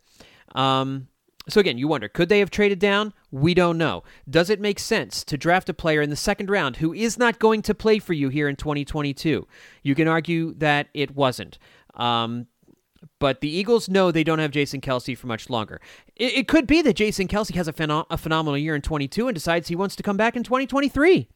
Um, 0.56 1.06
so 1.48 1.60
again, 1.60 1.76
you 1.76 1.88
wonder, 1.88 2.08
could 2.08 2.28
they 2.28 2.38
have 2.38 2.50
traded 2.50 2.78
down? 2.78 3.12
We 3.30 3.52
don't 3.52 3.76
know. 3.76 4.02
Does 4.28 4.48
it 4.48 4.60
make 4.60 4.78
sense 4.78 5.24
to 5.24 5.36
draft 5.36 5.68
a 5.68 5.74
player 5.74 6.00
in 6.00 6.10
the 6.10 6.16
second 6.16 6.48
round 6.48 6.76
who 6.76 6.94
is 6.94 7.18
not 7.18 7.38
going 7.38 7.62
to 7.62 7.74
play 7.74 7.98
for 7.98 8.14
you 8.14 8.30
here 8.30 8.48
in 8.48 8.56
2022? 8.56 9.46
You 9.82 9.94
can 9.94 10.08
argue 10.08 10.54
that 10.54 10.88
it 10.94 11.14
wasn't. 11.14 11.58
Um, 11.94 12.46
but 13.18 13.40
the 13.40 13.48
Eagles 13.48 13.88
know 13.88 14.10
they 14.10 14.24
don't 14.24 14.38
have 14.38 14.50
Jason 14.50 14.80
Kelce 14.80 15.16
for 15.16 15.26
much 15.26 15.50
longer. 15.50 15.80
It, 16.16 16.32
it 16.32 16.48
could 16.48 16.66
be 16.66 16.80
that 16.82 16.94
Jason 16.94 17.28
Kelce 17.28 17.54
has 17.54 17.68
a, 17.68 18.04
a 18.10 18.16
phenomenal 18.16 18.56
year 18.56 18.74
in 18.74 18.80
22 18.82 19.28
and 19.28 19.34
decides 19.34 19.68
he 19.68 19.76
wants 19.76 19.96
to 19.96 20.02
come 20.02 20.16
back 20.16 20.36
in 20.36 20.42
2023. 20.42 21.28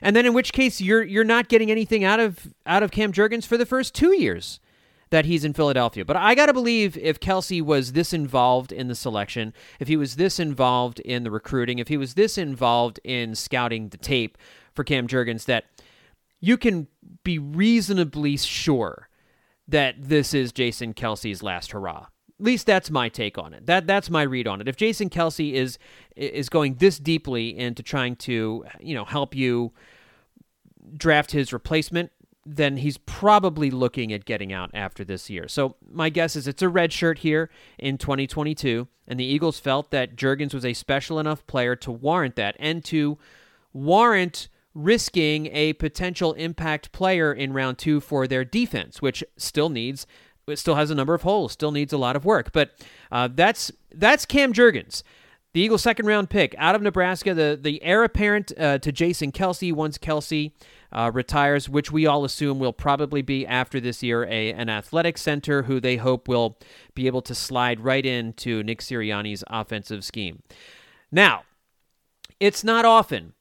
And 0.00 0.16
then 0.16 0.24
in 0.24 0.32
which 0.32 0.54
case 0.54 0.80
you're 0.80 1.02
you're 1.02 1.24
not 1.24 1.48
getting 1.48 1.70
anything 1.70 2.04
out 2.04 2.20
of 2.20 2.54
out 2.64 2.82
of 2.82 2.90
Cam 2.90 3.12
Jurgens 3.12 3.46
for 3.46 3.58
the 3.58 3.66
first 3.66 3.94
2 3.94 4.18
years 4.18 4.58
that 5.10 5.24
he's 5.24 5.44
in 5.44 5.52
Philadelphia. 5.52 6.04
But 6.04 6.16
I 6.16 6.34
got 6.34 6.46
to 6.46 6.52
believe 6.52 6.96
if 6.96 7.20
Kelce 7.20 7.62
was 7.62 7.92
this 7.92 8.12
involved 8.12 8.72
in 8.72 8.88
the 8.88 8.94
selection, 8.94 9.52
if 9.78 9.88
he 9.88 9.96
was 9.96 10.16
this 10.16 10.38
involved 10.38 11.00
in 11.00 11.24
the 11.24 11.30
recruiting, 11.30 11.78
if 11.78 11.88
he 11.88 11.96
was 11.96 12.14
this 12.14 12.38
involved 12.38 13.00
in 13.04 13.34
scouting 13.34 13.88
the 13.88 13.96
tape 13.96 14.38
for 14.72 14.84
Cam 14.84 15.06
Jurgens, 15.06 15.44
that 15.46 15.64
you 16.40 16.56
can 16.56 16.86
be 17.24 17.38
reasonably 17.38 18.36
sure 18.36 19.08
that 19.68 19.96
this 19.98 20.32
is 20.32 20.52
Jason 20.52 20.94
Kelce's 20.94 21.42
last 21.42 21.72
hurrah. 21.72 22.06
At 22.38 22.46
least 22.46 22.66
that's 22.66 22.90
my 22.90 23.08
take 23.08 23.36
on 23.36 23.52
it. 23.52 23.66
That 23.66 23.86
that's 23.86 24.08
my 24.08 24.22
read 24.22 24.46
on 24.46 24.60
it. 24.60 24.68
If 24.68 24.76
Jason 24.76 25.10
Kelsey 25.10 25.54
is 25.54 25.78
is 26.16 26.48
going 26.48 26.76
this 26.76 26.98
deeply 26.98 27.56
into 27.56 27.82
trying 27.82 28.16
to 28.16 28.64
you 28.80 28.94
know 28.94 29.04
help 29.04 29.34
you 29.34 29.72
draft 30.96 31.32
his 31.32 31.52
replacement, 31.52 32.10
then 32.46 32.78
he's 32.78 32.98
probably 32.98 33.70
looking 33.70 34.12
at 34.12 34.24
getting 34.24 34.52
out 34.52 34.70
after 34.72 35.04
this 35.04 35.28
year. 35.28 35.46
So 35.46 35.76
my 35.90 36.08
guess 36.08 36.36
is 36.36 36.48
it's 36.48 36.62
a 36.62 36.68
red 36.68 36.92
shirt 36.92 37.18
here 37.18 37.50
in 37.78 37.98
2022, 37.98 38.88
and 39.06 39.20
the 39.20 39.24
Eagles 39.24 39.60
felt 39.60 39.90
that 39.90 40.16
Jurgens 40.16 40.54
was 40.54 40.64
a 40.64 40.72
special 40.72 41.18
enough 41.18 41.46
player 41.46 41.76
to 41.76 41.92
warrant 41.92 42.36
that 42.36 42.56
and 42.58 42.84
to 42.86 43.18
warrant 43.72 44.48
risking 44.72 45.46
a 45.48 45.72
potential 45.74 46.32
impact 46.34 46.92
player 46.92 47.32
in 47.32 47.52
round 47.52 47.76
two 47.76 48.00
for 48.00 48.26
their 48.26 48.44
defense, 48.44 49.02
which 49.02 49.22
still 49.36 49.68
needs 49.68 50.06
it 50.50 50.58
still 50.58 50.74
has 50.74 50.90
a 50.90 50.94
number 50.94 51.14
of 51.14 51.22
holes, 51.22 51.52
still 51.52 51.72
needs 51.72 51.92
a 51.92 51.98
lot 51.98 52.16
of 52.16 52.24
work. 52.24 52.52
But 52.52 52.72
uh, 53.10 53.28
that's 53.32 53.70
that's 53.92 54.26
Cam 54.26 54.52
Jurgens. 54.52 55.02
The 55.52 55.60
Eagles' 55.60 55.82
second 55.82 56.06
round 56.06 56.30
pick 56.30 56.54
out 56.58 56.76
of 56.76 56.82
Nebraska, 56.82 57.34
the, 57.34 57.58
the 57.60 57.82
heir 57.82 58.04
apparent 58.04 58.52
uh, 58.56 58.78
to 58.78 58.92
Jason 58.92 59.32
Kelce 59.32 59.72
once 59.72 59.98
Kelce 59.98 60.52
uh, 60.92 61.10
retires, 61.12 61.68
which 61.68 61.92
we 61.92 62.06
all 62.06 62.24
assume 62.24 62.58
will 62.58 62.72
probably 62.72 63.22
be 63.22 63.46
after 63.46 63.80
this 63.80 64.02
year 64.02 64.24
a 64.24 64.52
an 64.52 64.68
athletic 64.68 65.18
center 65.18 65.62
who 65.62 65.80
they 65.80 65.96
hope 65.96 66.28
will 66.28 66.58
be 66.94 67.06
able 67.06 67.22
to 67.22 67.34
slide 67.34 67.80
right 67.80 68.04
into 68.04 68.62
Nick 68.62 68.80
Sirianni's 68.80 69.44
offensive 69.48 70.04
scheme. 70.04 70.42
Now, 71.12 71.42
it's 72.38 72.64
not 72.64 72.84
often 72.84 73.34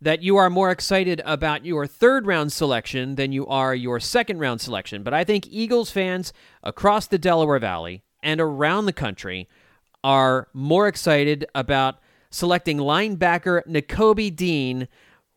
that 0.00 0.22
you 0.22 0.36
are 0.36 0.50
more 0.50 0.72
excited 0.72 1.22
about 1.24 1.64
your 1.64 1.86
third 1.86 2.26
round 2.26 2.52
selection 2.52 3.14
than 3.14 3.30
you 3.30 3.46
are 3.46 3.74
your 3.74 4.00
second 4.00 4.40
round 4.40 4.60
selection. 4.60 5.04
But 5.04 5.14
I 5.14 5.22
think 5.22 5.46
Eagles 5.48 5.92
fans 5.92 6.32
across 6.62 7.06
the 7.06 7.18
Delaware 7.18 7.60
Valley 7.60 8.02
and 8.22 8.40
around 8.40 8.86
the 8.86 8.92
country 8.92 9.48
are 10.02 10.48
more 10.52 10.88
excited 10.88 11.46
about 11.54 12.00
selecting 12.30 12.78
linebacker 12.78 13.64
Nakobe 13.66 14.34
Dean 14.34 14.88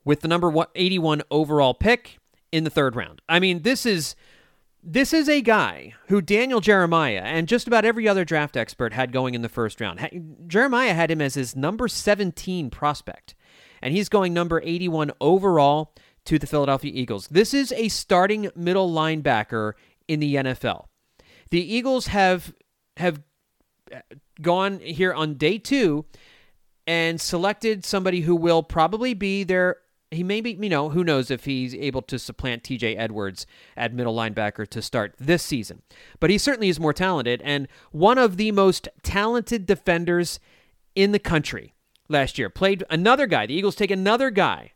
with 0.05 0.21
the 0.21 0.27
number 0.27 0.53
81 0.75 1.24
overall 1.29 1.74
pick 1.74 2.19
in 2.51 2.63
the 2.63 2.69
third 2.69 2.95
round. 2.95 3.21
I 3.27 3.39
mean, 3.39 3.63
this 3.63 3.85
is 3.85 4.15
this 4.88 5.13
is 5.13 5.27
a 5.27 5.41
guy 5.41 5.95
who 6.09 6.21
Daniel 6.21 6.62
Jeremiah 6.62 7.24
and 7.24 7.47
just 7.47 7.65
about 7.65 7.85
every 7.85 8.07
other 8.07 8.24
draft 8.24 8.55
expert 8.55 8.93
had 8.93 9.12
going 9.12 9.33
in 9.33 9.41
the 9.41 9.50
first 9.50 9.81
round. 9.81 10.45
Jeremiah 10.45 10.93
had 10.93 11.09
him 11.09 11.21
as 11.21 11.33
his 11.33 11.55
number 11.55 11.88
17 11.88 12.69
prospect, 12.69 13.33
and 13.81 13.95
he's 13.95 14.09
going 14.09 14.31
number 14.31 14.62
81 14.63 15.12
overall 15.19 15.95
to 16.25 16.38
the 16.38 16.45
Philadelphia 16.45 16.91
Eagles. 16.93 17.27
This 17.29 17.51
is 17.53 17.71
a 17.71 17.89
starting 17.89 18.51
middle 18.55 18.91
linebacker 18.91 19.74
in 20.07 20.19
the 20.19 20.35
NFL. 20.35 20.85
The 21.50 21.62
Eagles 21.62 22.07
have 22.07 22.53
have 22.97 23.21
uh, 23.93 24.00
gone 24.41 24.79
here 24.79 25.13
on 25.13 25.33
day 25.33 25.57
2 25.57 26.05
and 26.88 27.19
selected 27.19 27.83
somebody 27.83 28.21
who 28.21 28.35
will 28.35 28.62
probably 28.62 29.13
be 29.15 29.43
their 29.43 29.77
he 30.12 30.24
may 30.24 30.41
be, 30.41 30.51
you 30.51 30.69
know, 30.69 30.89
who 30.89 31.03
knows 31.03 31.31
if 31.31 31.45
he's 31.45 31.74
able 31.75 32.01
to 32.03 32.19
supplant 32.19 32.63
TJ 32.63 32.97
Edwards 32.97 33.45
at 33.75 33.93
middle 33.93 34.15
linebacker 34.15 34.67
to 34.67 34.81
start 34.81 35.15
this 35.19 35.43
season. 35.43 35.81
But 36.19 36.29
he 36.29 36.38
certainly 36.38 36.69
is 36.69 36.79
more 36.79 36.93
talented 36.93 37.41
and 37.43 37.67
one 37.91 38.17
of 38.17 38.38
the 38.38 38.51
most 38.51 38.88
talented 39.03 39.65
defenders 39.65 40.39
in 40.95 41.12
the 41.12 41.19
country 41.19 41.74
last 42.07 42.38
year. 42.38 42.50
Played 42.50 42.83
another 42.89 43.27
guy. 43.27 43.45
The 43.45 43.53
Eagles 43.53 43.75
take 43.75 43.91
another 43.91 44.29
guy 44.29 44.71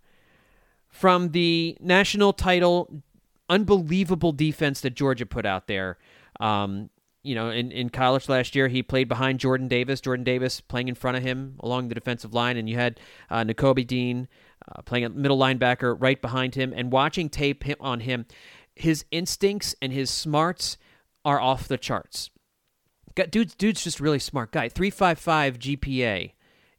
from 0.89 1.31
the 1.31 1.77
national 1.79 2.33
title 2.33 3.03
unbelievable 3.50 4.31
defense 4.31 4.81
that 4.81 4.91
Georgia 4.91 5.25
put 5.25 5.45
out 5.45 5.67
there. 5.67 5.98
Um, 6.39 6.89
you 7.24 7.36
know, 7.36 7.50
in, 7.50 7.71
in 7.71 7.89
college 7.89 8.29
last 8.29 8.55
year, 8.55 8.69
he 8.69 8.81
played 8.81 9.09
behind 9.09 9.39
Jordan 9.39 9.67
Davis. 9.67 10.00
Jordan 10.00 10.24
Davis 10.24 10.62
playing 10.62 10.88
in 10.88 10.95
front 10.95 11.17
of 11.17 11.24
him 11.24 11.55
along 11.59 11.89
the 11.89 11.95
defensive 11.95 12.33
line, 12.33 12.55
and 12.55 12.69
you 12.69 12.75
had 12.75 13.00
uh, 13.29 13.43
Nakobe 13.43 13.86
Dean 13.86 14.27
uh, 14.73 14.81
playing 14.81 15.05
a 15.05 15.09
middle 15.09 15.38
linebacker 15.38 15.95
right 15.99 16.21
behind 16.21 16.55
him. 16.55 16.73
And 16.75 16.91
watching 16.91 17.29
tape 17.29 17.63
on 17.79 18.01
him, 18.01 18.25
his 18.75 19.05
instincts 19.11 19.75
and 19.81 19.91
his 19.91 20.09
smarts 20.09 20.77
are 21.25 21.39
off 21.39 21.67
the 21.67 21.77
charts. 21.77 22.29
dude's 23.29 23.55
dude's 23.55 23.83
just 23.83 23.99
really 23.99 24.19
smart 24.19 24.51
guy. 24.51 24.69
Three 24.69 24.89
five 24.89 25.19
five 25.19 25.59
GPA 25.59 26.31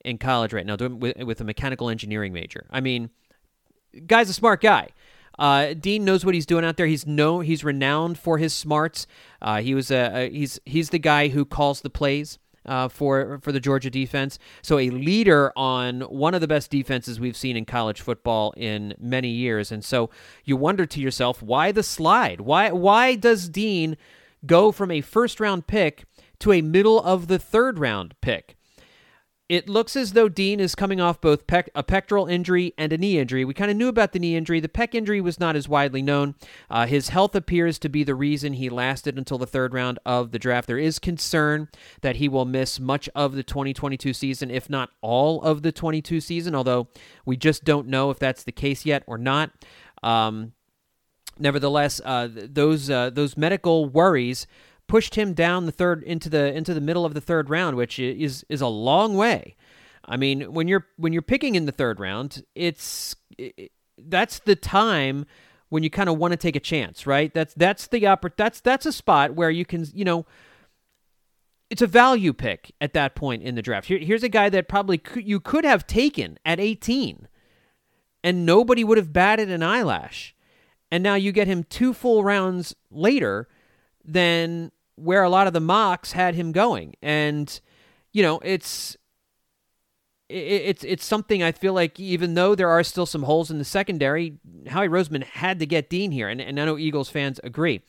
in 0.04 0.18
college 0.18 0.52
right 0.52 0.64
now, 0.64 0.76
with, 0.76 1.18
with 1.18 1.40
a 1.40 1.44
mechanical 1.44 1.90
engineering 1.90 2.32
major. 2.32 2.66
I 2.70 2.80
mean, 2.80 3.10
guy's 4.06 4.30
a 4.30 4.34
smart 4.34 4.60
guy. 4.60 4.88
Uh, 5.38 5.74
Dean 5.74 6.04
knows 6.04 6.24
what 6.24 6.34
he's 6.34 6.46
doing 6.46 6.64
out 6.64 6.76
there. 6.76 6.86
He's 6.86 7.06
no, 7.06 7.40
he's 7.40 7.64
renowned 7.64 8.18
for 8.18 8.38
his 8.38 8.52
smarts. 8.52 9.06
Uh, 9.40 9.60
he 9.62 9.74
was 9.74 9.90
a, 9.90 10.26
a, 10.26 10.30
he's 10.30 10.60
he's 10.64 10.90
the 10.90 10.98
guy 10.98 11.28
who 11.28 11.44
calls 11.44 11.80
the 11.80 11.90
plays. 11.90 12.38
Uh, 12.70 12.88
for 12.88 13.40
for 13.42 13.50
the 13.50 13.58
Georgia 13.58 13.90
defense, 13.90 14.38
so 14.62 14.78
a 14.78 14.90
leader 14.90 15.52
on 15.56 16.02
one 16.02 16.34
of 16.34 16.40
the 16.40 16.46
best 16.46 16.70
defenses 16.70 17.18
we've 17.18 17.36
seen 17.36 17.56
in 17.56 17.64
college 17.64 18.00
football 18.00 18.54
in 18.56 18.94
many 18.96 19.28
years, 19.28 19.72
and 19.72 19.84
so 19.84 20.08
you 20.44 20.56
wonder 20.56 20.86
to 20.86 21.00
yourself, 21.00 21.42
why 21.42 21.72
the 21.72 21.82
slide? 21.82 22.40
Why 22.40 22.70
why 22.70 23.16
does 23.16 23.48
Dean 23.48 23.96
go 24.46 24.70
from 24.70 24.92
a 24.92 25.00
first 25.00 25.40
round 25.40 25.66
pick 25.66 26.04
to 26.38 26.52
a 26.52 26.62
middle 26.62 27.00
of 27.02 27.26
the 27.26 27.40
third 27.40 27.80
round 27.80 28.14
pick? 28.20 28.56
It 29.50 29.68
looks 29.68 29.96
as 29.96 30.12
though 30.12 30.28
Dean 30.28 30.60
is 30.60 30.76
coming 30.76 31.00
off 31.00 31.20
both 31.20 31.48
pec- 31.48 31.70
a 31.74 31.82
pectoral 31.82 32.28
injury 32.28 32.72
and 32.78 32.92
a 32.92 32.98
knee 32.98 33.18
injury. 33.18 33.44
We 33.44 33.52
kind 33.52 33.68
of 33.68 33.76
knew 33.76 33.88
about 33.88 34.12
the 34.12 34.20
knee 34.20 34.36
injury. 34.36 34.60
The 34.60 34.68
pec 34.68 34.94
injury 34.94 35.20
was 35.20 35.40
not 35.40 35.56
as 35.56 35.68
widely 35.68 36.02
known. 36.02 36.36
Uh, 36.70 36.86
his 36.86 37.08
health 37.08 37.34
appears 37.34 37.76
to 37.80 37.88
be 37.88 38.04
the 38.04 38.14
reason 38.14 38.52
he 38.52 38.70
lasted 38.70 39.18
until 39.18 39.38
the 39.38 39.48
third 39.48 39.74
round 39.74 39.98
of 40.06 40.30
the 40.30 40.38
draft. 40.38 40.68
There 40.68 40.78
is 40.78 41.00
concern 41.00 41.68
that 42.02 42.14
he 42.14 42.28
will 42.28 42.44
miss 42.44 42.78
much 42.78 43.08
of 43.16 43.32
the 43.32 43.42
2022 43.42 44.12
season, 44.12 44.52
if 44.52 44.70
not 44.70 44.90
all 45.00 45.42
of 45.42 45.62
the 45.62 45.72
22 45.72 46.20
season, 46.20 46.54
although 46.54 46.86
we 47.26 47.36
just 47.36 47.64
don't 47.64 47.88
know 47.88 48.10
if 48.10 48.20
that's 48.20 48.44
the 48.44 48.52
case 48.52 48.86
yet 48.86 49.02
or 49.08 49.18
not. 49.18 49.50
Um, 50.00 50.52
nevertheless, 51.40 52.00
uh, 52.04 52.28
those 52.32 52.88
uh, 52.88 53.10
those 53.10 53.36
medical 53.36 53.86
worries 53.86 54.46
pushed 54.90 55.14
him 55.14 55.34
down 55.34 55.66
the 55.66 55.72
third 55.72 56.02
into 56.02 56.28
the 56.28 56.52
into 56.52 56.74
the 56.74 56.80
middle 56.80 57.04
of 57.04 57.14
the 57.14 57.20
third 57.20 57.48
round, 57.48 57.76
which 57.76 58.00
is 58.00 58.44
is 58.48 58.60
a 58.60 58.66
long 58.66 59.16
way. 59.16 59.54
I 60.04 60.16
mean, 60.16 60.52
when 60.52 60.66
you're 60.66 60.88
when 60.96 61.12
you're 61.12 61.22
picking 61.22 61.54
in 61.54 61.64
the 61.64 61.72
third 61.72 62.00
round, 62.00 62.42
it's 62.56 63.14
it, 63.38 63.70
that's 63.96 64.40
the 64.40 64.56
time 64.56 65.26
when 65.68 65.84
you 65.84 65.90
kind 65.90 66.08
of 66.08 66.18
want 66.18 66.32
to 66.32 66.36
take 66.36 66.56
a 66.56 66.60
chance, 66.60 67.06
right? 67.06 67.32
That's 67.32 67.54
that's 67.54 67.86
the 67.86 68.02
oppor- 68.02 68.36
that's 68.36 68.60
that's 68.60 68.84
a 68.84 68.92
spot 68.92 69.36
where 69.36 69.48
you 69.48 69.64
can, 69.64 69.86
you 69.94 70.04
know, 70.04 70.26
it's 71.70 71.82
a 71.82 71.86
value 71.86 72.32
pick 72.32 72.72
at 72.80 72.92
that 72.94 73.14
point 73.14 73.44
in 73.44 73.54
the 73.54 73.62
draft. 73.62 73.86
Here, 73.86 73.98
here's 73.98 74.24
a 74.24 74.28
guy 74.28 74.48
that 74.48 74.68
probably 74.68 74.98
could, 74.98 75.24
you 75.24 75.38
could 75.38 75.64
have 75.64 75.86
taken 75.86 76.36
at 76.44 76.58
18 76.58 77.28
and 78.24 78.44
nobody 78.44 78.82
would 78.82 78.98
have 78.98 79.12
batted 79.12 79.50
an 79.50 79.62
eyelash. 79.62 80.34
And 80.90 81.04
now 81.04 81.14
you 81.14 81.30
get 81.30 81.46
him 81.46 81.62
two 81.62 81.94
full 81.94 82.24
rounds 82.24 82.74
later, 82.90 83.46
then 84.04 84.72
where 85.00 85.22
a 85.22 85.28
lot 85.30 85.46
of 85.46 85.52
the 85.52 85.60
mocks 85.60 86.12
had 86.12 86.34
him 86.34 86.52
going. 86.52 86.94
And, 87.02 87.60
you 88.12 88.22
know, 88.22 88.38
it's 88.40 88.96
it's 90.30 90.84
it's 90.84 91.04
something 91.04 91.42
I 91.42 91.50
feel 91.52 91.72
like 91.72 91.98
even 91.98 92.34
though 92.34 92.54
there 92.54 92.68
are 92.68 92.84
still 92.84 93.06
some 93.06 93.24
holes 93.24 93.50
in 93.50 93.58
the 93.58 93.64
secondary, 93.64 94.38
Howie 94.68 94.88
Roseman 94.88 95.24
had 95.24 95.58
to 95.58 95.66
get 95.66 95.90
Dean 95.90 96.12
here, 96.12 96.28
and, 96.28 96.40
and 96.40 96.58
I 96.60 96.64
know 96.64 96.78
Eagles 96.78 97.10
fans 97.10 97.40
agree. 97.42 97.82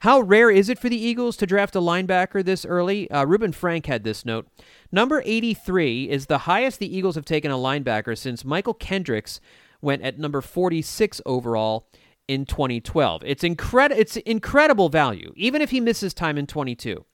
How 0.00 0.20
rare 0.20 0.50
is 0.50 0.68
it 0.68 0.78
for 0.78 0.88
the 0.90 1.02
Eagles 1.02 1.36
to 1.38 1.46
draft 1.46 1.74
a 1.74 1.80
linebacker 1.80 2.44
this 2.44 2.66
early? 2.66 3.10
Uh, 3.10 3.24
Reuben 3.24 3.52
Frank 3.52 3.86
had 3.86 4.04
this 4.04 4.26
note. 4.26 4.46
Number 4.92 5.22
83 5.24 6.10
is 6.10 6.26
the 6.26 6.38
highest 6.38 6.80
the 6.80 6.94
Eagles 6.94 7.14
have 7.14 7.24
taken 7.24 7.50
a 7.50 7.56
linebacker 7.56 8.16
since 8.16 8.42
Mychal 8.42 8.78
Kendricks 8.78 9.40
went 9.80 10.02
at 10.02 10.18
number 10.18 10.40
46 10.40 11.22
overall 11.24 11.88
in 12.28 12.44
2012. 12.44 13.22
It's 13.24 13.42
incredi- 13.42 13.96
it's 13.96 14.16
incredible 14.18 14.88
value, 14.88 15.32
even 15.36 15.62
if 15.62 15.70
he 15.70 15.80
misses 15.80 16.14
time 16.14 16.38
in 16.38 16.46
22. 16.46 17.04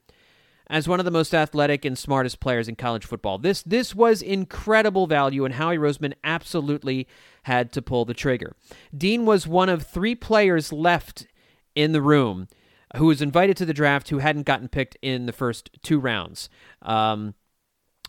As 0.67 0.87
one 0.87 0.99
of 0.99 1.05
the 1.05 1.11
most 1.11 1.35
athletic 1.35 1.83
and 1.85 1.97
smartest 1.97 2.39
players 2.39 2.67
in 2.67 2.75
college 2.75 3.05
football, 3.05 3.37
this 3.37 3.61
this 3.63 3.93
was 3.93 4.21
incredible 4.21 5.07
value, 5.07 5.45
and 5.45 5.55
Howie 5.55 5.77
Roseman 5.77 6.13
absolutely 6.23 7.07
had 7.43 7.71
to 7.73 7.81
pull 7.81 8.05
the 8.05 8.13
trigger. 8.13 8.55
Dean 8.95 9.25
was 9.25 9.45
one 9.45 9.69
of 9.69 9.85
three 9.85 10.15
players 10.15 10.71
left 10.71 11.27
in 11.75 11.91
the 11.91 12.01
room 12.01 12.47
who 12.95 13.07
was 13.07 13.21
invited 13.21 13.57
to 13.57 13.65
the 13.65 13.73
draft 13.73 14.09
who 14.09 14.19
hadn't 14.19 14.45
gotten 14.45 14.69
picked 14.69 14.97
in 15.01 15.25
the 15.25 15.33
first 15.33 15.69
two 15.81 15.99
rounds. 15.99 16.49
Um, 16.81 17.33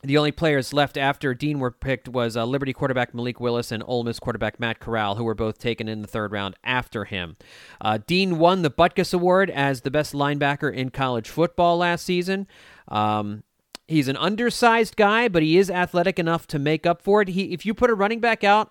the 0.05 0.19
only 0.19 0.33
players 0.33 0.73
left 0.73 0.97
after 0.97 1.35
Dean 1.35 1.59
were 1.59 1.71
picked 1.71 2.09
was 2.09 2.37
uh, 2.37 2.45
Liberty 2.45 2.73
quarterback 2.73 3.15
Malik 3.15 3.41
Willis 3.41 3.73
and 3.73 3.83
Ole 3.87 4.05
Miss 4.05 4.19
quarterback 4.19 4.61
Matt 4.61 4.79
Corral, 4.79 5.15
who 5.15 5.25
were 5.25 5.35
both 5.35 5.59
taken 5.59 5.89
in 5.89 6.03
the 6.03 6.09
third 6.09 6.31
round 6.31 6.57
after 6.63 7.05
him. 7.05 7.37
Uh, 7.81 7.99
Dean 8.07 8.39
won 8.39 8.63
the 8.63 8.71
Butkus 8.71 9.15
Award 9.15 9.51
as 9.51 9.81
the 9.81 9.91
best 9.91 10.13
linebacker 10.13 10.73
in 10.73 10.91
college 10.91 11.29
football 11.29 11.79
last 11.79 12.05
season. 12.05 12.47
Um, 12.89 13.45
he's 13.89 14.09
an 14.09 14.17
undersized 14.19 14.97
guy, 14.97 15.29
but 15.29 15.43
he 15.43 15.57
is 15.57 15.71
athletic 15.71 16.19
enough 16.19 16.47
to 16.49 16.59
make 16.59 16.87
up 16.87 17.01
for 17.01 17.23
it. 17.23 17.29
He, 17.29 17.53
if 17.53 17.65
you 17.65 17.73
put 17.73 17.91
a 17.91 17.95
running 17.95 18.21
back 18.21 18.45
out 18.45 18.71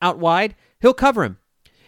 out 0.00 0.18
wide, 0.18 0.54
he'll 0.80 0.94
cover 0.94 1.24
him. 1.24 1.38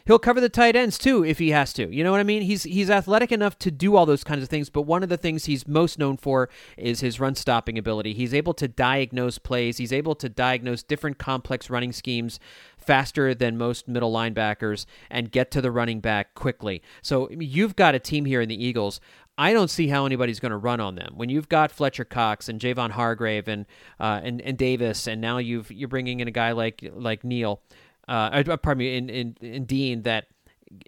He'll 0.06 0.18
cover 0.18 0.40
the 0.40 0.48
tight 0.48 0.76
ends 0.76 0.98
too 0.98 1.24
if 1.24 1.38
he 1.38 1.50
has 1.50 1.72
to. 1.74 1.94
You 1.94 2.04
know 2.04 2.10
what 2.10 2.20
I 2.20 2.24
mean? 2.24 2.42
He's 2.42 2.64
he's 2.64 2.90
athletic 2.90 3.32
enough 3.32 3.58
to 3.60 3.70
do 3.70 3.96
all 3.96 4.06
those 4.06 4.24
kinds 4.24 4.42
of 4.42 4.48
things, 4.48 4.70
but 4.70 4.82
one 4.82 5.02
of 5.02 5.08
the 5.08 5.16
things 5.16 5.44
he's 5.44 5.66
most 5.66 5.98
known 5.98 6.16
for 6.16 6.48
is 6.76 7.00
his 7.00 7.20
run 7.20 7.34
stopping 7.34 7.78
ability. 7.78 8.14
He's 8.14 8.34
able 8.34 8.54
to 8.54 8.68
diagnose 8.68 9.38
plays. 9.38 9.78
He's 9.78 9.92
able 9.92 10.14
to 10.16 10.28
diagnose 10.28 10.82
different 10.82 11.18
complex 11.18 11.70
running 11.70 11.92
schemes 11.92 12.40
faster 12.78 13.34
than 13.34 13.58
most 13.58 13.88
middle 13.88 14.12
linebackers 14.12 14.86
and 15.10 15.30
get 15.30 15.50
to 15.50 15.60
the 15.60 15.70
running 15.70 16.00
back 16.00 16.34
quickly. 16.34 16.82
So 17.02 17.30
you've 17.30 17.76
got 17.76 17.94
a 17.94 17.98
team 17.98 18.24
here 18.24 18.40
in 18.40 18.48
the 18.48 18.64
Eagles. 18.64 19.00
I 19.38 19.52
don't 19.54 19.70
see 19.70 19.88
how 19.88 20.04
anybody's 20.04 20.38
going 20.40 20.50
to 20.50 20.58
run 20.58 20.80
on 20.80 20.96
them 20.96 21.14
when 21.16 21.30
you've 21.30 21.48
got 21.48 21.72
Fletcher 21.72 22.04
Cox 22.04 22.48
and 22.48 22.60
Javon 22.60 22.90
Hargrave 22.90 23.48
and 23.48 23.64
uh, 23.98 24.20
and 24.22 24.42
and 24.42 24.58
Davis, 24.58 25.06
and 25.06 25.20
now 25.20 25.38
you've 25.38 25.70
you're 25.70 25.88
bringing 25.88 26.20
in 26.20 26.28
a 26.28 26.30
guy 26.32 26.52
like 26.52 26.86
like 26.94 27.24
Neal 27.24 27.62
uh, 28.10 28.42
uh, 28.46 28.56
pardon 28.56 28.78
me, 28.78 28.96
in, 28.96 29.08
in, 29.08 29.36
in 29.40 29.64
Dean 29.64 30.02
that 30.02 30.26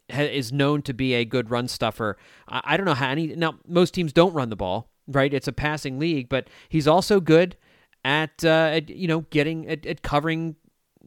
is 0.08 0.52
known 0.52 0.82
to 0.82 0.92
be 0.92 1.14
a 1.14 1.24
good 1.24 1.50
run 1.50 1.68
stuffer. 1.68 2.16
I, 2.48 2.60
I 2.64 2.76
don't 2.76 2.86
know 2.86 2.94
how 2.94 3.10
any. 3.10 3.28
Now, 3.28 3.54
most 3.66 3.94
teams 3.94 4.12
don't 4.12 4.34
run 4.34 4.50
the 4.50 4.56
ball, 4.56 4.90
right? 5.06 5.32
It's 5.32 5.48
a 5.48 5.52
passing 5.52 5.98
league, 5.98 6.28
but 6.28 6.48
he's 6.68 6.88
also 6.88 7.20
good 7.20 7.56
at, 8.04 8.44
uh, 8.44 8.70
at 8.72 8.90
you 8.90 9.06
know 9.06 9.20
getting 9.30 9.68
at, 9.68 9.86
at 9.86 10.02
covering 10.02 10.56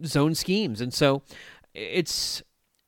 zone 0.05 0.35
schemes, 0.35 0.79
and 0.79 0.93
so 0.93 1.21
it's 1.73 2.41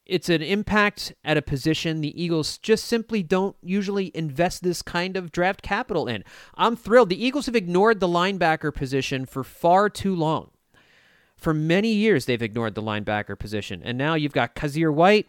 it's 0.05 0.29
an 0.29 0.41
impact 0.41 1.13
at 1.25 1.35
a 1.35 1.41
position 1.41 1.99
the 1.99 2.21
Eagles 2.21 2.57
just 2.59 2.85
simply 2.85 3.21
don't 3.21 3.57
usually 3.61 4.09
invest 4.15 4.63
this 4.63 4.81
kind 4.81 5.17
of 5.17 5.33
draft 5.33 5.61
capital 5.61 6.07
in. 6.07 6.23
I'm 6.55 6.77
thrilled. 6.77 7.09
The 7.09 7.21
Eagles 7.21 7.47
have 7.47 7.57
ignored 7.57 7.99
the 7.99 8.07
linebacker 8.07 8.73
position 8.73 9.25
for 9.25 9.43
far 9.43 9.89
too 9.89 10.15
long 10.15 10.51
For 11.37 11.53
many 11.53 11.93
years, 11.93 12.25
they've 12.25 12.41
ignored 12.41 12.75
the 12.75 12.81
linebacker 12.81 13.37
position. 13.37 13.81
And 13.83 13.97
now 13.97 14.15
you've 14.15 14.33
got 14.33 14.55
Kyzir 14.55 14.93
White, 14.93 15.27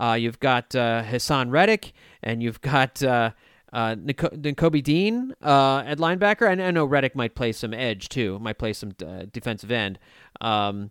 uh, 0.00 0.16
you've 0.18 0.40
got 0.40 0.74
uh, 0.74 1.02
Haason 1.04 1.50
Reddick, 1.50 1.92
and 2.22 2.42
you've 2.42 2.60
got 2.60 3.02
uh, 3.02 3.30
uh, 3.72 3.94
Dean 3.94 5.34
uh, 5.42 5.82
at 5.86 5.98
linebacker. 5.98 6.50
And 6.50 6.62
I 6.62 6.70
know 6.70 6.84
Reddick 6.84 7.14
might 7.14 7.34
play 7.34 7.52
some 7.52 7.74
edge 7.74 8.08
too, 8.08 8.38
might 8.38 8.58
play 8.58 8.72
some 8.72 8.92
uh, 9.06 9.26
defensive 9.30 9.70
end. 9.70 9.98
Um, 10.40 10.90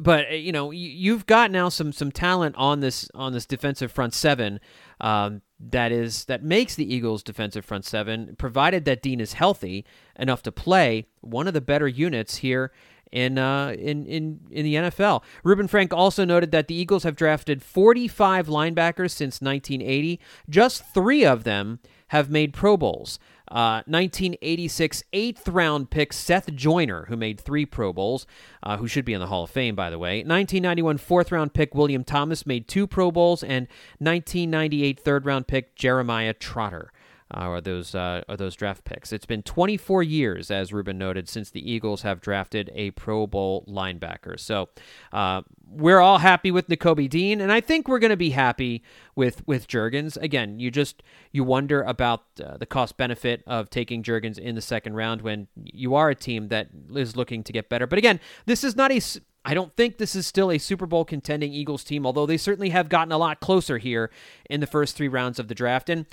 but 0.00 0.30
uh, 0.30 0.34
you 0.34 0.52
know 0.52 0.70
you've 0.70 1.26
got 1.26 1.50
now 1.50 1.68
some 1.68 1.92
some 1.92 2.12
talent 2.12 2.54
on 2.56 2.80
this 2.80 3.10
on 3.14 3.32
this 3.32 3.46
defensive 3.46 3.90
front 3.90 4.14
seven 4.14 4.60
um, 5.00 5.42
that 5.60 5.92
is 5.92 6.24
that 6.26 6.42
makes 6.42 6.74
the 6.74 6.92
Eagles 6.92 7.22
defensive 7.22 7.64
front 7.64 7.84
seven, 7.84 8.36
provided 8.38 8.84
that 8.84 9.02
Dean 9.02 9.20
is 9.20 9.34
healthy 9.34 9.84
enough 10.18 10.42
to 10.42 10.52
play, 10.52 11.06
one 11.20 11.48
of 11.48 11.54
the 11.54 11.60
better 11.60 11.88
units 11.88 12.36
here 12.36 12.72
in 13.12 13.38
uh, 13.38 13.74
in 13.78 14.06
in 14.06 14.40
in 14.50 14.64
the 14.64 14.74
NFL. 14.74 15.22
Reuben 15.42 15.68
Frank 15.68 15.92
also 15.92 16.24
noted 16.24 16.50
that 16.52 16.68
the 16.68 16.74
Eagles 16.74 17.04
have 17.04 17.16
drafted 17.16 17.62
45 17.62 18.46
linebackers 18.48 19.10
since 19.12 19.40
1980. 19.40 20.20
Just 20.48 20.84
three 20.92 21.24
of 21.24 21.44
them 21.44 21.80
have 22.08 22.30
made 22.30 22.52
Pro 22.52 22.76
Bowls. 22.76 23.18
Uh, 23.50 23.80
1986 23.86 25.04
eighth 25.14 25.48
round 25.48 25.88
pick 25.88 26.12
Seth 26.12 26.52
Joyner, 26.54 27.06
who 27.08 27.16
made 27.16 27.40
three 27.40 27.64
Pro 27.64 27.94
Bowls, 27.94 28.26
uh, 28.62 28.76
who 28.76 28.86
should 28.86 29.06
be 29.06 29.14
in 29.14 29.20
the 29.20 29.26
Hall 29.28 29.44
of 29.44 29.50
Fame, 29.50 29.74
by 29.74 29.88
the 29.88 29.98
way. 29.98 30.18
1991 30.18 30.98
fourth 30.98 31.32
round 31.32 31.54
pick 31.54 31.74
William 31.74 32.04
Thomas 32.04 32.44
made 32.44 32.68
two 32.68 32.86
Pro 32.86 33.10
Bowls, 33.10 33.42
and 33.42 33.66
1998 34.00 35.00
third 35.00 35.24
round 35.24 35.46
pick 35.46 35.74
Jeremiah 35.76 36.34
Trotter 36.34 36.92
uh, 37.30 37.60
those 37.60 37.94
uh, 37.94 38.22
those 38.36 38.54
draft 38.54 38.84
picks. 38.84 39.12
It's 39.12 39.26
been 39.26 39.42
24 39.42 40.02
years, 40.02 40.50
as 40.50 40.72
Reuben 40.72 40.98
noted, 40.98 41.28
since 41.28 41.50
the 41.50 41.70
Eagles 41.70 42.02
have 42.02 42.20
drafted 42.20 42.70
a 42.74 42.90
Pro 42.92 43.26
Bowl 43.26 43.64
linebacker. 43.68 44.38
So 44.38 44.70
uh, 45.12 45.42
we're 45.70 46.00
all 46.00 46.18
happy 46.18 46.50
with 46.50 46.68
Nakobe 46.68 47.08
Dean, 47.08 47.40
and 47.40 47.52
I 47.52 47.60
think 47.60 47.88
we're 47.88 47.98
going 47.98 48.10
to 48.10 48.16
be 48.16 48.30
happy 48.30 48.82
with 49.14 49.46
with 49.46 49.68
Jurgens. 49.68 50.16
Again, 50.16 50.58
you 50.58 50.70
just 50.70 51.02
you 51.30 51.44
wonder 51.44 51.82
about 51.82 52.22
uh, 52.42 52.56
the 52.56 52.66
cost 52.66 52.96
benefit 52.96 53.42
of 53.46 53.68
taking 53.68 54.02
Jurgens 54.02 54.38
in 54.38 54.54
the 54.54 54.62
second 54.62 54.94
round 54.94 55.22
when 55.22 55.48
you 55.62 55.94
are 55.94 56.10
a 56.10 56.14
team 56.14 56.48
that 56.48 56.68
is 56.94 57.16
looking 57.16 57.42
to 57.44 57.52
get 57.52 57.68
better. 57.68 57.86
But 57.86 57.98
again, 57.98 58.20
this 58.46 58.64
is 58.64 58.74
not 58.74 58.90
a 58.90 59.00
I 59.44 59.54
don't 59.54 59.74
think 59.76 59.98
this 59.98 60.14
is 60.14 60.26
still 60.26 60.50
a 60.50 60.58
Super 60.58 60.84
Bowl 60.86 61.04
contending 61.04 61.52
Eagles 61.54 61.82
team, 61.84 62.04
although 62.04 62.26
they 62.26 62.36
certainly 62.36 62.70
have 62.70 62.88
gotten 62.88 63.12
a 63.12 63.18
lot 63.18 63.40
closer 63.40 63.78
here 63.78 64.10
in 64.50 64.60
the 64.60 64.66
first 64.66 64.96
three 64.96 65.08
rounds 65.08 65.38
of 65.38 65.48
the 65.48 65.54
draft. 65.54 65.88
And 65.88 66.06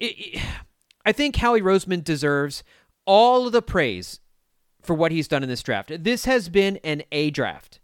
I 0.00 1.12
think 1.12 1.36
Howie 1.36 1.60
Roseman 1.60 2.04
deserves 2.04 2.62
all 3.06 3.46
of 3.46 3.52
the 3.52 3.62
praise 3.62 4.20
for 4.82 4.94
what 4.94 5.12
he's 5.12 5.28
done 5.28 5.42
in 5.42 5.48
this 5.48 5.62
draft. 5.62 5.92
This 6.02 6.24
has 6.24 6.48
been 6.48 6.78
an 6.78 7.02
A 7.12 7.30
draft. 7.30 7.80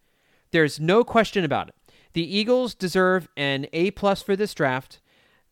There's 0.50 0.80
no 0.80 1.04
question 1.04 1.44
about 1.44 1.68
it. 1.68 1.74
The 2.12 2.36
Eagles 2.36 2.74
deserve 2.74 3.28
an 3.36 3.66
A 3.72 3.90
plus 3.92 4.22
for 4.22 4.34
this 4.34 4.54
draft. 4.54 5.00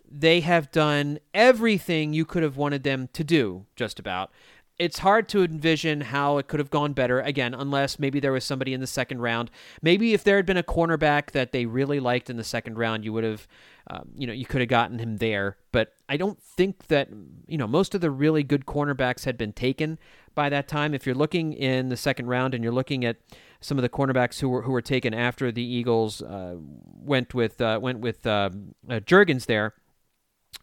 They 0.09 0.41
have 0.41 0.71
done 0.71 1.19
everything 1.35 2.13
you 2.13 2.25
could 2.25 2.43
have 2.43 2.57
wanted 2.57 2.83
them 2.83 3.09
to 3.13 3.25
do, 3.25 3.67
just 3.77 3.99
about 3.99 4.31
it's 4.79 4.99
hard 4.99 5.29
to 5.31 5.43
envision 5.43 6.01
how 6.03 6.39
it 6.39 6.49
could 6.49 6.61
have 6.61 6.71
gone 6.71 6.93
better 6.93 7.21
again 7.21 7.55
unless 7.55 7.99
maybe 7.99 8.21
there 8.21 8.33
was 8.33 8.45
somebody 8.45 8.75
in 8.75 8.81
the 8.81 8.87
second 8.87 9.21
round. 9.21 9.51
Maybe 9.81 10.13
if 10.13 10.23
there 10.23 10.37
had 10.37 10.47
been 10.47 10.57
a 10.57 10.63
cornerback 10.63 11.31
that 11.33 11.53
they 11.53 11.67
really 11.67 12.01
liked 12.01 12.29
in 12.29 12.37
the 12.37 12.45
second 12.45 12.79
round 12.79 13.05
you 13.05 13.13
would 13.13 13.25
have 13.25 13.49
um, 13.89 14.11
you 14.17 14.27
know 14.27 14.33
you 14.33 14.45
could 14.45 14.61
have 14.61 14.69
gotten 14.69 14.99
him 14.99 15.19
there. 15.19 15.57
But 15.73 15.93
i 16.09 16.17
don't 16.17 16.41
think 16.41 16.87
that 16.89 17.09
you 17.47 17.59
know 17.59 17.67
most 17.67 17.95
of 17.95 18.01
the 18.01 18.11
really 18.11 18.43
good 18.43 18.67
cornerbacks 18.67 19.25
had 19.25 19.39
been 19.39 19.53
taken 19.53 19.99
by 20.35 20.49
that 20.51 20.69
time. 20.69 20.95
If 20.95 21.07
you're 21.07 21.15
looking 21.15 21.53
in 21.53 21.89
the 21.89 21.97
second 21.97 22.27
round 22.27 22.55
and 22.55 22.63
you're 22.63 22.73
looking 22.73 23.05
at 23.05 23.17
some 23.61 23.79
of 23.79 23.83
the 23.83 23.89
cornerbacks 23.89 24.41
who 24.41 24.49
were 24.49 24.63
who 24.63 24.73
were 24.73 24.83
taken 24.83 25.15
after 25.15 25.51
the 25.51 25.63
eagles 25.63 26.23
uh, 26.23 26.57
went 26.59 27.35
with 27.35 27.61
uh, 27.61 27.79
went 27.83 28.01
with 28.01 28.27
uh, 28.27 28.51
uh 28.89 29.01
Jurgens 29.01 29.47
there 29.47 29.75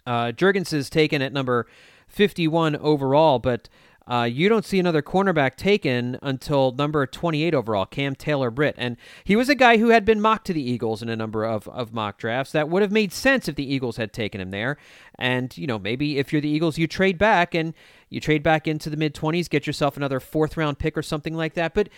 uh, 0.05 0.31
Jurgens 0.31 0.71
is 0.73 0.89
taken 0.89 1.21
at 1.21 1.33
number 1.33 1.65
51 2.07 2.75
overall 2.75 3.39
but 3.39 3.67
uh, 4.05 4.27
you 4.29 4.49
don't 4.49 4.65
see 4.65 4.79
another 4.79 5.01
cornerback 5.01 5.55
taken 5.55 6.19
until 6.21 6.71
number 6.71 7.05
28 7.05 7.53
overall, 7.53 7.85
Cam 7.85 8.15
Taylor 8.15 8.51
Britt. 8.51 8.75
And 8.77 8.97
he 9.23 9.35
was 9.35 9.47
a 9.47 9.55
guy 9.55 9.77
who 9.77 9.89
had 9.89 10.03
been 10.03 10.19
mocked 10.19 10.47
to 10.47 10.53
the 10.53 10.61
Eagles 10.61 11.01
in 11.01 11.09
a 11.09 11.15
number 11.15 11.45
of, 11.45 11.67
of 11.69 11.93
mock 11.93 12.17
drafts. 12.17 12.51
That 12.51 12.67
would 12.67 12.81
have 12.81 12.91
made 12.91 13.13
sense 13.13 13.47
if 13.47 13.55
the 13.55 13.73
Eagles 13.73 13.97
had 13.97 14.11
taken 14.11 14.41
him 14.41 14.51
there. 14.51 14.77
And, 15.17 15.57
you 15.57 15.67
know, 15.67 15.79
maybe 15.79 16.17
if 16.17 16.33
you're 16.33 16.41
the 16.41 16.49
Eagles, 16.49 16.77
you 16.77 16.87
trade 16.87 17.17
back 17.17 17.55
and 17.55 17.73
you 18.09 18.19
trade 18.19 18.43
back 18.43 18.67
into 18.67 18.89
the 18.89 18.97
mid 18.97 19.15
20s, 19.15 19.49
get 19.49 19.65
yourself 19.65 19.95
another 19.95 20.19
fourth 20.19 20.57
round 20.57 20.79
pick 20.79 20.97
or 20.97 21.03
something 21.03 21.35
like 21.35 21.53
that. 21.53 21.73
But 21.73 21.89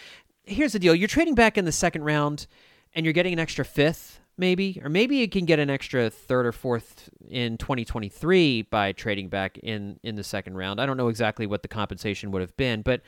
here's 0.44 0.74
the 0.74 0.80
deal 0.80 0.94
you're 0.94 1.08
trading 1.08 1.36
back 1.36 1.58
in 1.58 1.66
the 1.66 1.72
second 1.72 2.04
round 2.04 2.46
and 2.94 3.06
you're 3.06 3.14
getting 3.14 3.34
an 3.34 3.40
extra 3.40 3.66
fifth 3.66 4.20
maybe, 4.38 4.80
or 4.84 4.90
maybe 4.90 5.18
you 5.18 5.30
can 5.30 5.46
get 5.46 5.60
an 5.60 5.70
extra 5.70 6.10
third 6.10 6.46
or 6.46 6.52
fourth 6.52 7.10
in 7.30 7.58
2023 7.58 8.64
by 8.64 8.92
trading 8.92 9.30
back 9.30 9.58
in 9.60 10.00
in 10.04 10.16
the 10.16 10.24
second 10.24 10.58
round. 10.58 10.82
I 10.82 10.86
don't 10.86 10.98
know 10.98 11.08
exactly 11.08 11.48
what 11.48 11.62
the 11.62 11.68
compensation 11.68 12.32
would 12.32 12.42
have 12.42 12.56
been, 12.58 12.82
but 12.82 13.02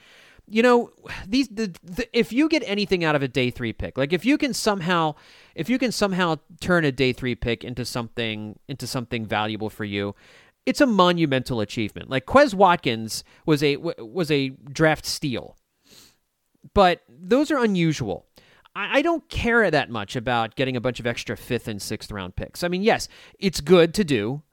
you 0.47 0.63
know 0.63 0.91
these 1.27 1.49
the, 1.49 1.73
the, 1.83 2.07
if 2.17 2.31
you 2.31 2.47
get 2.47 2.63
anything 2.65 3.03
out 3.03 3.15
of 3.15 3.21
a 3.21 3.27
day 3.27 3.51
three 3.51 3.73
pick, 3.73 3.97
like 3.97 4.13
if 4.13 4.25
you 4.25 4.37
can 4.37 4.53
somehow 4.53 5.15
if 5.55 5.69
you 5.69 5.77
can 5.77 5.91
somehow 5.91 6.37
turn 6.61 6.85
a 6.85 6.91
day 6.91 7.13
three 7.13 7.35
pick 7.35 7.63
into 7.63 7.83
something 7.83 8.57
into 8.67 8.87
something 8.87 9.25
valuable 9.25 9.69
for 9.69 9.83
you. 9.83 10.15
It's 10.65 10.81
a 10.81 10.85
monumental 10.85 11.61
achievement. 11.61 12.09
Like 12.09 12.25
Quez 12.25 12.53
Watkins 12.53 13.23
was 13.45 13.63
a 13.63 13.77
was 13.77 14.29
a 14.29 14.49
draft 14.49 15.05
steal, 15.05 15.55
but 16.73 17.03
those 17.07 17.51
are 17.51 17.63
unusual. 17.63 18.26
I, 18.77 19.01
don't 19.01 19.27
care 19.29 19.69
that 19.71 19.89
much 19.89 20.15
about 20.15 20.55
getting 20.55 20.75
a 20.75 20.81
bunch 20.81 20.99
of 20.99 21.07
extra 21.07 21.35
fifth 21.35 21.67
and 21.67 21.81
sixth 21.81 22.11
round 22.11 22.35
picks. 22.35 22.63
I 22.63 22.67
mean, 22.67 22.83
yes, 22.83 23.07
it's 23.39 23.59
good 23.59 23.93
to 23.95 24.03
do, 24.03 24.43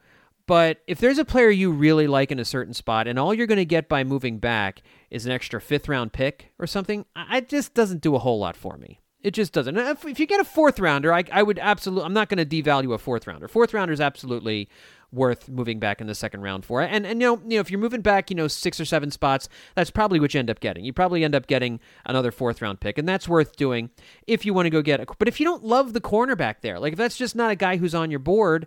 but 0.46 0.78
if 0.86 0.98
there's 0.98 1.18
a 1.18 1.24
player 1.24 1.50
you 1.50 1.70
really 1.70 2.06
like 2.06 2.30
in 2.30 2.38
a 2.38 2.44
certain 2.44 2.74
spot 2.74 3.06
and 3.06 3.18
all 3.18 3.34
you're 3.34 3.46
going 3.46 3.56
to 3.56 3.64
get 3.64 3.88
by 3.88 4.04
moving 4.04 4.38
back 4.38 4.82
is 5.10 5.26
an 5.26 5.32
extra 5.32 5.60
fifth 5.60 5.88
round 5.88 6.12
pick 6.12 6.52
or 6.58 6.66
something, 6.66 7.04
it 7.32 7.48
just 7.48 7.74
doesn't 7.74 8.00
do 8.00 8.14
a 8.14 8.18
whole 8.18 8.38
lot 8.38 8.56
for 8.56 8.76
me. 8.76 9.00
It 9.20 9.32
just 9.32 9.54
doesn't. 9.54 9.76
If, 9.76 10.04
if 10.04 10.20
you 10.20 10.26
get 10.26 10.40
a 10.40 10.44
fourth 10.44 10.78
rounder, 10.78 11.12
I, 11.12 11.24
I 11.32 11.42
would 11.42 11.58
absolutely. 11.58 12.04
I'm 12.04 12.12
not 12.12 12.28
going 12.28 12.46
to 12.46 12.62
devalue 12.62 12.92
a 12.92 12.98
fourth 12.98 13.26
rounder. 13.26 13.48
Fourth 13.48 13.72
rounder 13.72 13.94
is 13.94 14.00
absolutely 14.00 14.68
worth 15.14 15.48
moving 15.48 15.78
back 15.78 16.00
in 16.00 16.06
the 16.06 16.14
second 16.14 16.42
round 16.42 16.64
for. 16.64 16.82
And 16.82 17.06
and 17.06 17.20
you 17.20 17.28
know, 17.28 17.42
you 17.46 17.56
know, 17.56 17.60
if 17.60 17.70
you're 17.70 17.80
moving 17.80 18.02
back, 18.02 18.30
you 18.30 18.36
know, 18.36 18.48
six 18.48 18.80
or 18.80 18.84
seven 18.84 19.10
spots, 19.10 19.48
that's 19.74 19.90
probably 19.90 20.20
what 20.20 20.34
you 20.34 20.40
end 20.40 20.50
up 20.50 20.60
getting. 20.60 20.84
You 20.84 20.92
probably 20.92 21.24
end 21.24 21.34
up 21.34 21.46
getting 21.46 21.80
another 22.04 22.30
fourth 22.30 22.60
round 22.60 22.80
pick, 22.80 22.98
and 22.98 23.08
that's 23.08 23.28
worth 23.28 23.56
doing 23.56 23.90
if 24.26 24.44
you 24.44 24.52
want 24.52 24.66
to 24.66 24.70
go 24.70 24.82
get. 24.82 25.00
A, 25.00 25.06
but 25.18 25.28
if 25.28 25.40
you 25.40 25.46
don't 25.46 25.64
love 25.64 25.92
the 25.92 26.00
cornerback 26.00 26.56
there, 26.60 26.78
like 26.78 26.92
if 26.92 26.98
that's 26.98 27.16
just 27.16 27.36
not 27.36 27.50
a 27.50 27.56
guy 27.56 27.76
who's 27.76 27.94
on 27.94 28.10
your 28.10 28.20
board, 28.20 28.66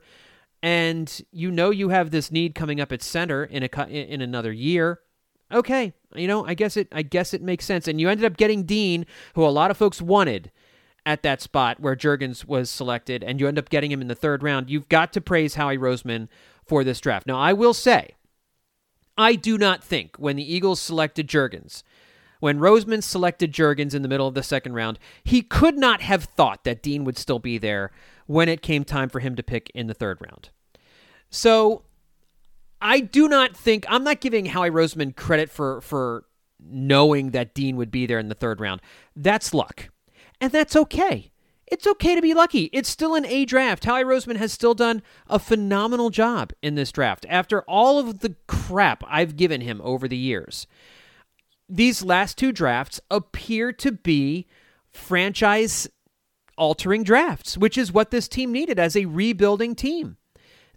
and 0.63 1.21
you 1.31 1.51
know 1.51 1.69
you 1.69 1.89
have 1.89 2.11
this 2.11 2.31
need 2.31 2.55
coming 2.55 2.79
up 2.79 2.91
at 2.91 3.03
center 3.03 3.43
in 3.43 3.63
a 3.63 3.87
in 3.87 4.21
another 4.21 4.51
year, 4.51 5.01
okay, 5.51 5.93
you 6.15 6.27
know, 6.27 6.45
I 6.45 6.53
guess 6.53 6.77
it 6.77 6.87
I 6.91 7.01
guess 7.01 7.33
it 7.33 7.41
makes 7.41 7.65
sense. 7.65 7.87
And 7.87 7.99
you 7.99 8.09
ended 8.09 8.25
up 8.25 8.37
getting 8.37 8.63
Dean, 8.63 9.05
who 9.35 9.45
a 9.45 9.49
lot 9.49 9.71
of 9.71 9.77
folks 9.77 10.01
wanted 10.01 10.51
at 11.07 11.23
that 11.23 11.41
spot 11.41 11.79
where 11.79 11.95
Jurgens 11.95 12.45
was 12.45 12.69
selected, 12.69 13.23
and 13.23 13.39
you 13.39 13.47
end 13.47 13.57
up 13.57 13.69
getting 13.69 13.91
him 13.91 14.01
in 14.01 14.09
the 14.09 14.13
third 14.13 14.43
round, 14.43 14.69
you've 14.69 14.89
got 14.89 15.13
to 15.13 15.21
praise 15.21 15.55
Howie 15.55 15.77
Roseman 15.77 16.27
for 16.65 16.83
this 16.83 16.99
draft. 16.99 17.25
Now, 17.25 17.39
I 17.39 17.53
will 17.53 17.73
say, 17.73 18.09
I 19.17 19.35
do 19.35 19.57
not 19.57 19.81
think 19.81 20.17
when 20.17 20.35
the 20.35 20.53
Eagles 20.53 20.81
selected 20.81 21.29
Jurgens, 21.29 21.81
when 22.41 22.59
Roseman 22.59 23.01
selected 23.01 23.53
Jurgens 23.53 23.95
in 23.95 24.01
the 24.01 24.09
middle 24.09 24.27
of 24.27 24.33
the 24.33 24.43
second 24.43 24.73
round, 24.73 24.99
he 25.23 25.41
could 25.41 25.77
not 25.77 26.01
have 26.01 26.25
thought 26.25 26.65
that 26.65 26.83
Dean 26.83 27.05
would 27.05 27.17
still 27.17 27.39
be 27.39 27.57
there 27.57 27.89
when 28.25 28.49
it 28.49 28.61
came 28.61 28.83
time 28.83 29.07
for 29.07 29.21
him 29.21 29.33
to 29.37 29.41
pick 29.41 29.71
in 29.73 29.87
the 29.87 29.93
third 29.93 30.19
round. 30.19 30.49
So 31.29 31.83
I 32.81 32.99
do 32.99 33.29
not 33.29 33.55
think 33.55 33.85
I'm 33.87 34.03
not 34.03 34.19
giving 34.19 34.47
Howie 34.47 34.69
Roseman 34.69 35.15
credit 35.15 35.49
for 35.49 35.79
for 35.79 36.25
knowing 36.59 37.31
that 37.31 37.53
Dean 37.53 37.77
would 37.77 37.91
be 37.91 38.05
there 38.05 38.19
in 38.19 38.27
the 38.27 38.35
third 38.35 38.59
round. 38.59 38.81
That's 39.15 39.53
luck. 39.53 39.89
And 40.39 40.51
that's 40.51 40.75
okay. 40.75 41.31
It's 41.65 41.85
okay 41.85 42.15
to 42.15 42.21
be 42.21 42.33
lucky. 42.33 42.69
It's 42.71 42.87
still 42.87 43.15
an 43.15 43.25
A 43.25 43.43
draft. 43.43 43.83
Howie 43.83 44.03
Roseman 44.03 44.37
has 44.37 44.53
still 44.53 44.73
done 44.73 45.01
a 45.27 45.37
phenomenal 45.37 46.09
job 46.09 46.53
in 46.61 46.75
this 46.75 46.91
draft 46.91 47.25
after 47.27 47.61
all 47.63 47.99
of 47.99 48.19
the 48.19 48.35
crap 48.47 49.03
I've 49.07 49.35
given 49.35 49.61
him 49.61 49.81
over 49.83 50.07
the 50.07 50.17
years. 50.17 50.65
These 51.67 52.03
last 52.03 52.37
two 52.37 52.53
drafts 52.53 53.01
appear 53.11 53.73
to 53.73 53.91
be 53.91 54.47
franchise 54.91 55.89
altering 56.57 57.03
drafts, 57.03 57.57
which 57.57 57.77
is 57.77 57.91
what 57.91 58.11
this 58.11 58.29
team 58.29 58.51
needed 58.51 58.79
as 58.79 58.95
a 58.95 59.05
rebuilding 59.05 59.75
team. 59.75 60.17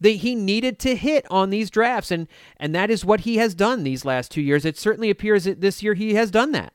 They, 0.01 0.17
he 0.17 0.35
needed 0.35 0.79
to 0.81 0.97
hit 0.97 1.27
on 1.31 1.51
these 1.51 1.71
drafts, 1.71 2.11
and, 2.11 2.27
and 2.57 2.75
that 2.75 2.91
is 2.91 3.05
what 3.05 3.21
he 3.21 3.37
has 3.37 3.55
done 3.55 3.85
these 3.85 4.05
last 4.05 4.31
two 4.31 4.41
years. 4.41 4.65
It 4.65 4.79
certainly 4.79 5.11
appears 5.11 5.45
that 5.45 5.61
this 5.61 5.83
year 5.83 5.95
he 5.95 6.15
has 6.15 6.31
done 6.31 6.53
that. 6.53 6.73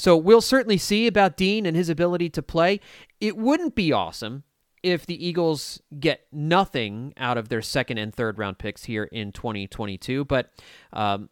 So 0.00 0.16
we'll 0.16 0.40
certainly 0.40 0.78
see 0.78 1.06
about 1.06 1.36
Dean 1.36 1.66
and 1.66 1.76
his 1.76 1.90
ability 1.90 2.30
to 2.30 2.42
play. 2.42 2.80
It 3.20 3.36
wouldn't 3.36 3.74
be 3.74 3.92
awesome 3.92 4.44
if 4.82 5.04
the 5.04 5.26
Eagles 5.26 5.78
get 6.00 6.26
nothing 6.32 7.12
out 7.18 7.36
of 7.36 7.50
their 7.50 7.60
second 7.60 7.98
and 7.98 8.14
third 8.14 8.38
round 8.38 8.56
picks 8.56 8.84
here 8.84 9.04
in 9.04 9.30
2022, 9.30 10.24
but 10.24 10.54
um, 10.94 11.28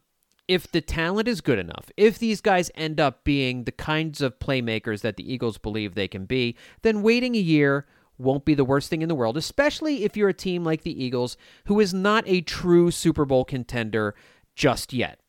if 0.49 0.71
the 0.71 0.83
talent 0.83 1.29
is 1.29 1.41
good 1.41 1.59
enough, 1.59 1.91
if 1.97 2.19
these 2.19 2.43
guys 2.43 2.71
end 2.75 3.01
up 3.01 3.25
being 3.25 3.65
the 3.65 3.73
kinds 3.73 4.21
of 4.21 4.39
playmakers 4.39 5.01
that 5.01 5.17
the 5.17 5.33
Eagles 5.33 5.57
believe 5.57 5.95
they 5.95 6.07
can 6.07 6.27
be, 6.27 6.55
then 6.83 7.01
waiting 7.01 7.35
a 7.37 7.39
year 7.39 7.87
won't 8.19 8.45
be 8.45 8.53
the 8.53 8.67
worst 8.67 8.91
thing 8.91 9.01
in 9.01 9.09
the 9.09 9.15
world, 9.15 9.39
especially 9.39 10.05
if 10.05 10.15
you're 10.15 10.29
a 10.29 10.35
team 10.35 10.63
like 10.63 10.83
the 10.83 11.03
Eagles 11.03 11.39
who 11.65 11.81
is 11.81 11.95
not 11.95 12.23
a 12.27 12.43
true 12.43 12.91
Super 12.91 13.25
Bowl 13.25 13.47
contender 13.47 14.15
just 14.55 14.93
yet. 14.93 15.21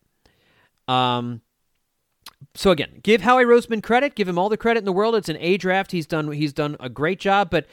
Um, 0.86 1.40
so 2.54 2.70
again, 2.70 3.00
give 3.02 3.20
Howie 3.20 3.44
Roseman 3.44 3.82
credit. 3.82 4.14
Give 4.14 4.28
him 4.28 4.38
all 4.38 4.48
the 4.48 4.56
credit 4.56 4.80
in 4.80 4.84
the 4.84 4.92
world. 4.92 5.14
It's 5.14 5.28
an 5.28 5.36
A 5.38 5.56
draft. 5.56 5.92
He's 5.92 6.06
done 6.06 6.32
he's 6.32 6.52
done 6.52 6.76
a 6.80 6.88
great 6.88 7.20
job, 7.20 7.50
but 7.50 7.66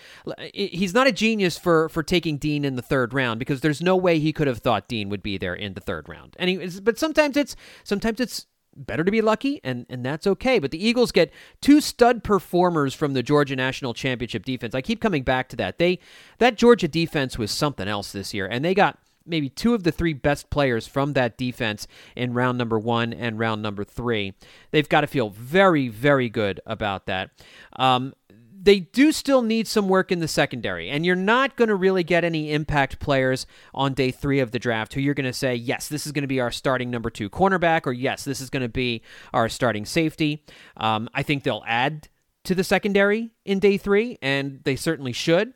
he's 0.54 0.94
not 0.94 1.08
a 1.08 1.12
genius 1.12 1.58
for 1.58 1.90
for 1.90 2.04
taking 2.04 2.38
Dean 2.38 2.64
in 2.64 2.76
the 2.76 2.82
third 2.82 3.14
round 3.14 3.40
because 3.40 3.62
there's 3.62 3.82
no 3.82 3.96
way 3.96 4.20
he 4.20 4.34
could 4.34 4.48
have 4.48 4.60
thought 4.60 4.88
Dean 4.88 5.10
would 5.10 5.24
be 5.24 5.38
there 5.38 5.56
in 5.56 5.74
the 5.74 5.82
third 5.82 6.08
round. 6.08 6.36
And 6.38 6.50
he, 6.50 6.80
but 6.80 7.00
sometimes 7.00 7.38
it's 7.38 7.56
sometimes 7.84 8.20
it's 8.20 8.46
better 8.76 9.04
to 9.04 9.12
be 9.12 9.22
lucky, 9.22 9.60
and, 9.64 9.86
and 9.90 10.06
that's 10.06 10.28
okay. 10.28 10.60
But 10.60 10.72
the 10.72 10.86
Eagles 10.86 11.12
get 11.12 11.32
two 11.62 11.82
stud 11.82 12.24
performers 12.24 12.94
from 12.94 13.14
the 13.14 13.24
Georgia 13.24 13.56
National 13.56 13.94
Championship 13.94 14.46
defense. 14.46 14.76
I 14.76 14.82
keep 14.82 15.02
coming 15.02 15.24
back 15.24 15.50
to 15.50 15.56
that. 15.56 15.80
They 15.80 16.00
that 16.38 16.58
Georgia 16.58 16.88
defense 16.88 17.38
was 17.38 17.52
something 17.52 17.88
else 17.88 18.12
this 18.12 18.34
year, 18.34 18.46
and 18.46 18.64
they 18.64 18.76
got 18.76 19.00
maybe 19.28 19.50
two 19.50 19.74
of 19.74 19.84
the 19.84 19.92
three 19.92 20.14
best 20.14 20.50
players 20.50 20.88
from 20.88 21.14
that 21.14 21.38
defense 21.38 21.88
in 22.16 22.34
round 22.34 22.58
number 22.58 22.80
one 22.80 23.14
and 23.14 23.38
round 23.38 23.62
number 23.62 23.84
three. 23.84 24.34
They've 24.72 24.90
got 24.90 25.02
to 25.02 25.08
feel 25.08 25.30
very, 25.30 25.88
very 25.88 26.30
good 26.30 26.60
about 26.66 27.06
that. 27.06 27.32
Um, 27.78 28.14
they 28.60 28.80
do 28.80 29.12
still 29.12 29.44
need 29.44 29.68
some 29.68 29.88
work 29.88 30.12
in 30.12 30.20
the 30.20 30.28
secondary, 30.28 30.90
and 30.90 31.06
you're 31.06 31.16
not 31.16 31.56
going 31.56 31.70
to 31.70 31.76
really 31.76 32.04
get 32.04 32.24
any 32.24 32.52
impact 32.52 33.00
players 33.00 33.46
on 33.74 33.94
day 33.94 34.12
three 34.12 34.40
of 34.40 34.52
the 34.52 34.60
draft 34.60 34.94
who 34.94 35.00
you're 35.00 35.14
going 35.14 35.26
to 35.26 35.32
say, 35.32 35.56
yes, 35.56 35.88
this 35.88 36.06
is 36.06 36.12
going 36.12 36.24
to 36.24 36.28
be 36.28 36.40
our 36.40 36.52
starting 36.52 36.90
number 36.90 37.10
two 37.10 37.30
cornerback, 37.30 37.86
or 37.86 37.94
yes, 37.94 38.24
this 38.24 38.42
is 38.42 38.50
going 38.50 38.64
to 38.64 38.70
be 38.70 39.02
our 39.34 39.48
starting 39.48 39.86
safety. 39.86 40.44
Um, 40.76 41.08
I 41.14 41.24
think 41.24 41.44
they'll 41.44 41.64
add 41.68 42.10
to 42.46 42.56
the 42.56 42.64
secondary 42.64 43.30
in 43.46 43.60
day 43.60 43.78
three, 43.78 44.18
and 44.22 44.60
they 44.64 44.76
certainly 44.76 45.14
should. 45.14 45.54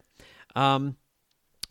Um, 0.55 0.95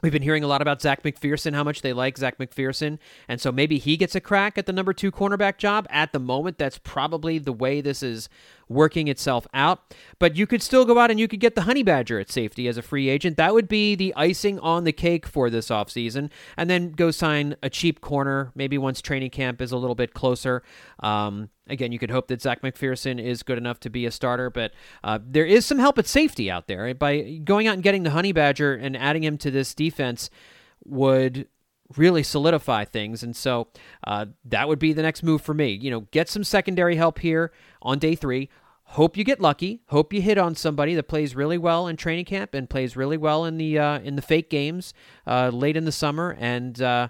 We've 0.02 0.12
been 0.12 0.22
hearing 0.22 0.44
a 0.44 0.46
lot 0.46 0.62
about 0.62 0.80
Zech 0.80 1.02
McPhearson, 1.02 1.54
how 1.54 1.64
much 1.64 1.82
they 1.82 1.92
like 1.92 2.16
Zech 2.16 2.38
McPhearson. 2.38 2.98
And 3.28 3.40
so 3.40 3.52
maybe 3.52 3.78
he 3.78 3.96
gets 3.96 4.14
a 4.14 4.20
crack 4.20 4.56
at 4.56 4.66
the 4.66 4.72
number 4.72 4.92
two 4.92 5.12
cornerback 5.12 5.58
job. 5.58 5.86
At 5.90 6.12
the 6.12 6.20
moment, 6.20 6.58
that's 6.58 6.78
probably 6.78 7.38
the 7.38 7.52
way 7.52 7.80
this 7.80 8.02
is 8.02 8.28
working 8.70 9.09
itself 9.09 9.46
out. 9.52 9.94
But 10.18 10.37
you 10.37 10.46
could 10.46 10.62
still 10.62 10.87
go 10.87 10.98
out 10.98 11.11
and 11.11 11.20
you 11.20 11.28
could 11.28 11.40
get 11.40 11.56
the 11.56 11.62
Honey 11.62 11.83
Badger 11.83 12.18
at 12.18 12.30
safety 12.30 12.68
as 12.68 12.78
a 12.78 12.83
free 12.83 13.09
agent. 13.09 13.37
That 13.37 13.52
would 13.52 13.68
be 13.68 13.94
the 13.94 14.14
icing 14.16 14.59
on 14.61 14.85
the 14.85 14.92
cake 14.92 15.26
for 15.26 15.50
this 15.50 15.68
offseason. 15.68 16.30
And 16.56 16.70
then 16.70 16.92
go 16.92 17.11
sign 17.11 17.56
a 17.62 17.68
cheap 17.68 18.00
corner, 18.00 18.52
maybe 18.54 18.78
once 18.78 19.02
training 19.02 19.30
camp 19.30 19.61
is 19.61 19.72
a 19.72 19.76
little 19.76 19.96
bit 19.96 20.14
closer. 20.14 20.62
Um, 21.00 21.50
again, 21.66 21.90
you 21.92 21.98
could 21.98 22.12
hope 22.12 22.28
that 22.28 22.40
Zech 22.40 22.62
McPhearson 22.62 23.22
is 23.22 23.42
good 23.42 23.59
enough 23.59 23.80
to 23.80 23.90
be 23.90 24.06
a 24.06 24.11
starter, 24.11 24.50
but 24.50 24.72
uh, 25.02 25.18
there 25.22 25.44
is 25.44 25.66
some 25.66 25.80
help 25.80 25.98
at 25.98 26.06
safety 26.06 26.50
out 26.50 26.68
there. 26.68 26.94
By 26.94 27.40
going 27.44 27.66
out 27.66 27.74
and 27.74 27.83
getting 27.83 28.04
the 28.04 28.11
Honey 28.11 28.33
Badger 28.33 28.74
and 28.74 28.96
adding 28.96 29.24
him 29.24 29.37
to 29.38 29.50
this 29.50 29.74
defense 29.74 30.30
would 30.85 31.48
really 31.96 32.22
solidify 32.22 32.85
things. 32.85 33.22
And 33.22 33.35
so 33.35 33.68
uh, 34.06 34.26
that 34.44 34.68
would 34.68 34.78
be 34.78 34.92
the 34.92 35.02
next 35.02 35.22
move 35.22 35.42
for 35.42 35.54
me. 35.54 35.72
You 35.72 35.90
know, 35.90 36.00
get 36.12 36.28
some 36.28 36.44
secondary 36.44 36.96
help 36.96 37.18
here 37.18 37.52
on 37.83 37.98
day 37.98 38.14
three. 38.14 38.48
Hope 38.94 39.16
you 39.16 39.22
get 39.22 39.40
lucky. 39.40 39.83
Hope 39.87 40.12
you 40.12 40.20
hit 40.20 40.37
on 40.37 40.57
somebody 40.57 40.96
that 40.96 41.05
plays 41.05 41.37
really 41.37 41.59
well 41.59 41.87
in 41.87 41.96
training 41.96 42.24
camp 42.24 42.55
and 42.55 42.68
plays 42.68 42.96
really 42.96 43.16
well 43.16 43.44
in 43.44 43.57
the 43.57 43.79
uh, 43.79 44.00
in 44.00 44.16
the 44.16 44.22
fake 44.22 44.50
games 44.50 44.92
uh, 45.29 45.48
late 45.50 45.76
in 45.76 45.85
the 45.85 45.92
summer, 45.92 46.37
and 46.40 46.83
uh, 46.83 47.07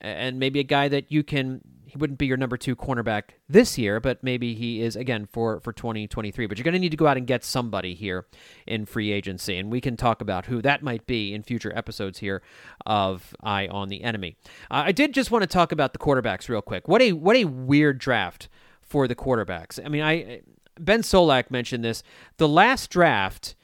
and 0.00 0.38
maybe 0.38 0.60
a 0.60 0.64
guy 0.64 0.86
that 0.86 1.10
you 1.10 1.24
can 1.24 1.62
he 1.84 1.98
wouldn't 1.98 2.20
be 2.20 2.26
your 2.26 2.36
number 2.36 2.56
two 2.56 2.76
cornerback 2.76 3.30
this 3.48 3.76
year, 3.76 3.98
but 3.98 4.22
maybe 4.22 4.54
he 4.54 4.80
is 4.80 4.94
again 4.94 5.26
for 5.26 5.58
for 5.58 5.72
2023. 5.72 6.46
But 6.46 6.58
you're 6.58 6.62
going 6.64 6.74
to 6.74 6.78
need 6.78 6.90
to 6.90 6.96
go 6.96 7.08
out 7.08 7.16
and 7.16 7.26
get 7.26 7.42
somebody 7.42 7.94
here 7.94 8.26
in 8.64 8.86
free 8.86 9.10
agency, 9.10 9.56
and 9.56 9.68
we 9.68 9.80
can 9.80 9.96
talk 9.96 10.20
about 10.20 10.46
who 10.46 10.62
that 10.62 10.84
might 10.84 11.08
be 11.08 11.34
in 11.34 11.42
future 11.42 11.76
episodes 11.76 12.20
here 12.20 12.40
of 12.84 13.34
Eye 13.42 13.66
on 13.66 13.88
the 13.88 14.04
Enemy. 14.04 14.36
Uh, 14.70 14.84
I 14.86 14.92
did 14.92 15.12
just 15.12 15.32
want 15.32 15.42
to 15.42 15.48
talk 15.48 15.72
about 15.72 15.92
the 15.92 15.98
quarterbacks 15.98 16.48
real 16.48 16.62
quick. 16.62 16.86
What 16.86 17.02
a 17.02 17.14
what 17.14 17.34
a 17.34 17.46
weird 17.46 17.98
draft 17.98 18.48
for 18.80 19.08
the 19.08 19.16
quarterbacks. 19.16 19.84
I 19.84 19.88
mean, 19.88 20.04
I 20.04 20.42
Ben 20.78 21.02
Solak 21.02 21.50
mentioned 21.50 21.84
this. 21.84 22.02
The 22.36 22.48
last 22.48 22.90
draft 22.90 23.54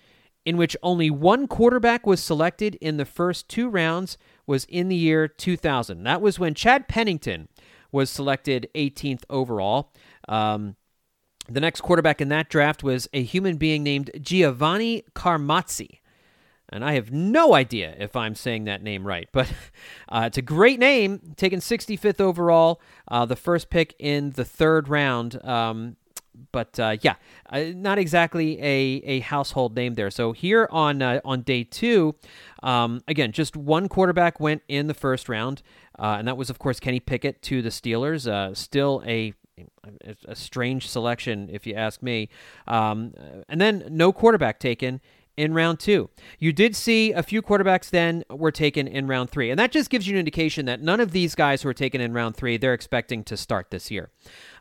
in 0.45 0.57
which 0.57 0.77
only 0.83 1.11
one 1.11 1.47
quarterback 1.47 2.07
was 2.07 2.23
selected 2.23 2.75
in 2.77 2.97
the 2.97 3.05
first 3.05 3.49
two 3.49 3.69
rounds 3.69 4.19
was 4.47 4.65
in 4.65 4.89
the 4.89 4.97
year 4.97 5.29
2000. 5.29 6.03
That 6.03 6.21
was 6.21 6.39
when 6.39 6.55
Chad 6.55 6.89
Pennington 6.89 7.49
was 7.93 8.11
selected 8.11 8.69
18th 8.75 9.23
overall. 9.31 9.93
Um, 10.29 10.77
the 11.49 11.61
next 11.61 11.81
quarterback 11.83 12.21
in 12.21 12.29
that 12.31 12.49
draft 12.49 12.83
was 12.83 13.09
a 13.13 13.23
human 13.23 13.57
being 13.57 13.83
named 13.83 14.11
Giovanni 14.21 15.05
Carmazzi. 15.15 15.99
And 16.69 16.85
I 16.85 16.95
have 16.95 17.13
no 17.13 17.55
idea 17.55 17.95
if 17.99 18.17
I'm 18.17 18.35
saying 18.35 18.65
that 18.65 18.83
name 18.83 19.07
right, 19.07 19.29
but 19.31 19.53
uh, 20.09 20.25
it's 20.27 20.39
a 20.39 20.43
great 20.43 20.79
name. 20.79 21.35
Taken 21.37 21.61
65th 21.61 22.21
overall, 22.21 22.81
uh, 23.09 23.27
the 23.27 23.37
first 23.37 23.69
pick 23.69 23.95
in 23.99 24.31
the 24.31 24.45
third 24.45 24.89
round. 24.89 25.45
Um, 25.45 25.97
but 26.51 26.79
uh, 26.81 26.97
yeah, 27.03 27.15
uh, 27.51 27.65
not 27.75 27.99
exactly 27.99 28.61
a, 28.61 29.03
a 29.05 29.21
household 29.21 29.77
name 29.77 29.95
there. 29.95 30.11
So 30.11 30.33
here 30.33 30.69
on 30.71 31.03
uh, 31.03 31.21
on 31.25 31.43
day 31.43 31.65
two, 31.65 32.15
um, 32.63 33.03
again, 33.07 33.33
just 33.33 33.57
one 33.57 33.89
quarterback 33.89 34.41
went 34.41 34.63
in 34.69 34.87
the 34.87 34.95
first 34.95 35.29
round, 35.29 35.63
uh, 35.99 36.17
and 36.19 36.27
that 36.27 36.37
was 36.37 36.51
of 36.51 36.59
course 36.59 36.81
Kenny 36.81 37.01
Pickett 37.01 37.43
to 37.43 37.63
the 37.63 37.71
Steelers. 37.71 38.57
Still 38.57 39.03
a 39.07 39.35
a 40.27 40.35
strange 40.35 40.89
selection, 40.89 41.49
if 41.53 41.67
you 41.67 41.75
ask 41.75 42.03
me. 42.03 42.29
Um, 42.67 43.13
and 43.49 43.61
then 43.61 43.85
no 43.91 44.13
quarterback 44.13 44.59
taken 44.59 45.01
in 45.37 45.55
round 45.55 45.81
two. 45.81 46.11
You 46.39 46.53
did 46.53 46.77
see 46.77 47.13
a 47.13 47.23
few 47.23 47.41
quarterbacks 47.43 47.91
then 47.91 48.25
were 48.31 48.53
taken 48.53 48.87
in 48.87 49.07
round 49.07 49.31
three. 49.31 49.51
And 49.51 49.59
that 49.59 49.73
just 49.73 49.91
gives 49.91 50.07
you 50.07 50.15
an 50.15 50.19
indication 50.19 50.67
that 50.67 50.83
none 50.83 51.01
of 51.01 51.13
these 51.13 51.35
guys 51.35 51.63
who 51.63 51.69
were 51.69 51.75
taken 51.75 52.01
in 52.01 52.13
round 52.13 52.37
three, 52.37 52.57
they're 52.57 52.75
expecting 52.75 53.25
to 53.25 53.37
start 53.37 53.71
this 53.71 53.91
year. 53.91 54.11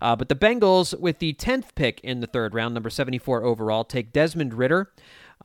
Uh, 0.02 0.16
but 0.16 0.30
the 0.30 0.36
Bengals, 0.36 0.98
with 1.00 1.20
the 1.20 1.34
10th 1.34 1.76
pick 1.76 2.00
in 2.02 2.22
the 2.22 2.28
third 2.28 2.54
round, 2.54 2.74
number 2.74 2.90
74 2.90 3.44
overall, 3.44 3.84
take 3.84 4.14
Desmond 4.14 4.54
Ridder. 4.54 4.92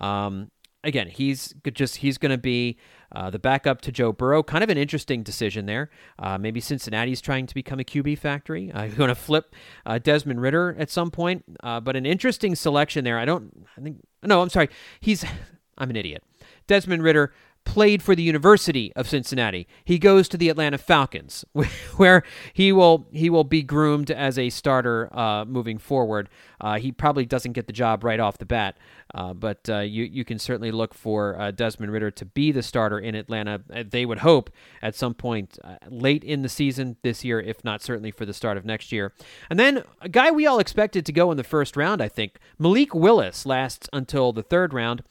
Um, 0.00 0.50
again, 0.86 1.08
he's 1.08 1.54
just 1.72 1.96
he's 1.96 2.16
going 2.16 2.30
to 2.30 2.38
be 2.38 2.78
uh, 3.14 3.30
the 3.30 3.38
backup 3.38 3.80
to 3.82 3.92
Joe 3.92 4.12
Burrow. 4.12 4.42
Kind 4.42 4.64
of 4.64 4.70
an 4.70 4.78
interesting 4.78 5.22
decision 5.22 5.66
there. 5.66 5.90
Uh, 6.18 6.38
maybe 6.38 6.60
Cincinnati's 6.60 7.20
trying 7.20 7.46
to 7.46 7.54
become 7.54 7.80
a 7.80 7.84
QB 7.84 8.18
factory. 8.18 8.72
Uh, 8.72 8.86
going 8.88 9.08
to 9.08 9.14
flip 9.14 9.54
uh, 9.84 9.98
Desmond 9.98 10.40
Ridder 10.40 10.76
at 10.78 10.90
some 10.90 11.10
point, 11.10 11.44
uh, 11.62 11.80
but 11.80 11.96
an 11.96 12.06
interesting 12.06 12.54
selection 12.54 13.04
there. 13.04 13.18
I 13.18 13.24
don't. 13.24 13.66
I 13.76 13.80
think 13.80 14.00
no. 14.26 14.42
I'm 14.42 14.48
sorry. 14.48 14.68
He's. 15.00 15.24
I'm 15.78 15.90
an 15.90 15.96
idiot. 15.96 16.24
Desmond 16.66 17.02
Ridder 17.02 17.32
played 17.66 18.02
for 18.02 18.14
the 18.14 18.22
University 18.22 18.92
of 18.94 19.06
Cincinnati. 19.06 19.66
He 19.84 19.98
goes 19.98 20.28
to 20.30 20.38
the 20.38 20.48
Atlanta 20.48 20.78
Falcons, 20.78 21.44
where 21.96 22.22
he 22.54 22.72
will 22.72 23.06
he 23.12 23.28
will 23.28 23.44
be 23.44 23.62
groomed 23.62 24.10
as 24.10 24.38
a 24.38 24.48
starter 24.48 25.14
uh, 25.14 25.44
moving 25.44 25.76
forward. 25.76 26.30
Uh, 26.58 26.78
he 26.78 26.92
probably 26.92 27.26
doesn't 27.26 27.52
get 27.52 27.66
the 27.66 27.72
job 27.74 28.04
right 28.04 28.20
off 28.20 28.38
the 28.38 28.46
bat, 28.46 28.78
uh, 29.14 29.32
but 29.32 29.68
uh, 29.68 29.78
you 29.78 30.04
you 30.04 30.24
can 30.24 30.38
certainly 30.38 30.70
look 30.70 30.92
for 30.92 31.40
uh, 31.40 31.50
Desmond 31.50 31.92
Ridder 31.92 32.10
to 32.10 32.24
be 32.24 32.52
the 32.52 32.62
starter 32.62 32.98
in 32.98 33.14
Atlanta. 33.14 33.62
Uh, 33.72 33.84
they 33.88 34.04
would 34.04 34.18
hope 34.18 34.50
at 34.82 34.94
some 34.94 35.14
point 35.14 35.58
late 35.88 36.24
in 36.24 36.42
the 36.42 36.48
season 36.48 36.96
this 37.02 37.24
year, 37.24 37.40
if 37.40 37.64
not 37.64 37.82
certainly 37.82 38.10
for 38.10 38.26
the 38.26 38.34
start 38.34 38.56
of 38.56 38.64
next 38.64 38.92
year. 38.92 39.12
And 39.48 39.58
then 39.58 39.84
a 40.00 40.08
guy 40.08 40.30
we 40.30 40.46
all 40.46 40.58
expected 40.58 41.06
to 41.06 41.12
go 41.12 41.30
in 41.30 41.36
the 41.36 41.44
first 41.44 41.76
round, 41.76 42.02
I 42.02 42.08
think, 42.08 42.38
Malik 42.58 42.94
Willis 42.94 43.46
lasts 43.46 43.88
until 43.92 44.32
the 44.32 44.42
third 44.42 44.72
round, 44.74 45.02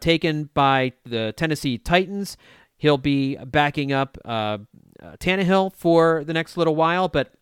taken 0.00 0.50
by 0.54 0.92
the 1.04 1.32
Tennessee. 1.36 1.78
Titans. 1.78 2.36
He'll 2.76 2.98
be 2.98 3.36
backing 3.36 3.92
up 3.92 4.18
uh, 4.24 4.58
uh, 5.00 5.16
Tannehill 5.20 5.72
for 5.72 6.24
the 6.24 6.32
next 6.32 6.56
little 6.56 6.74
while, 6.74 7.08
but 7.08 7.32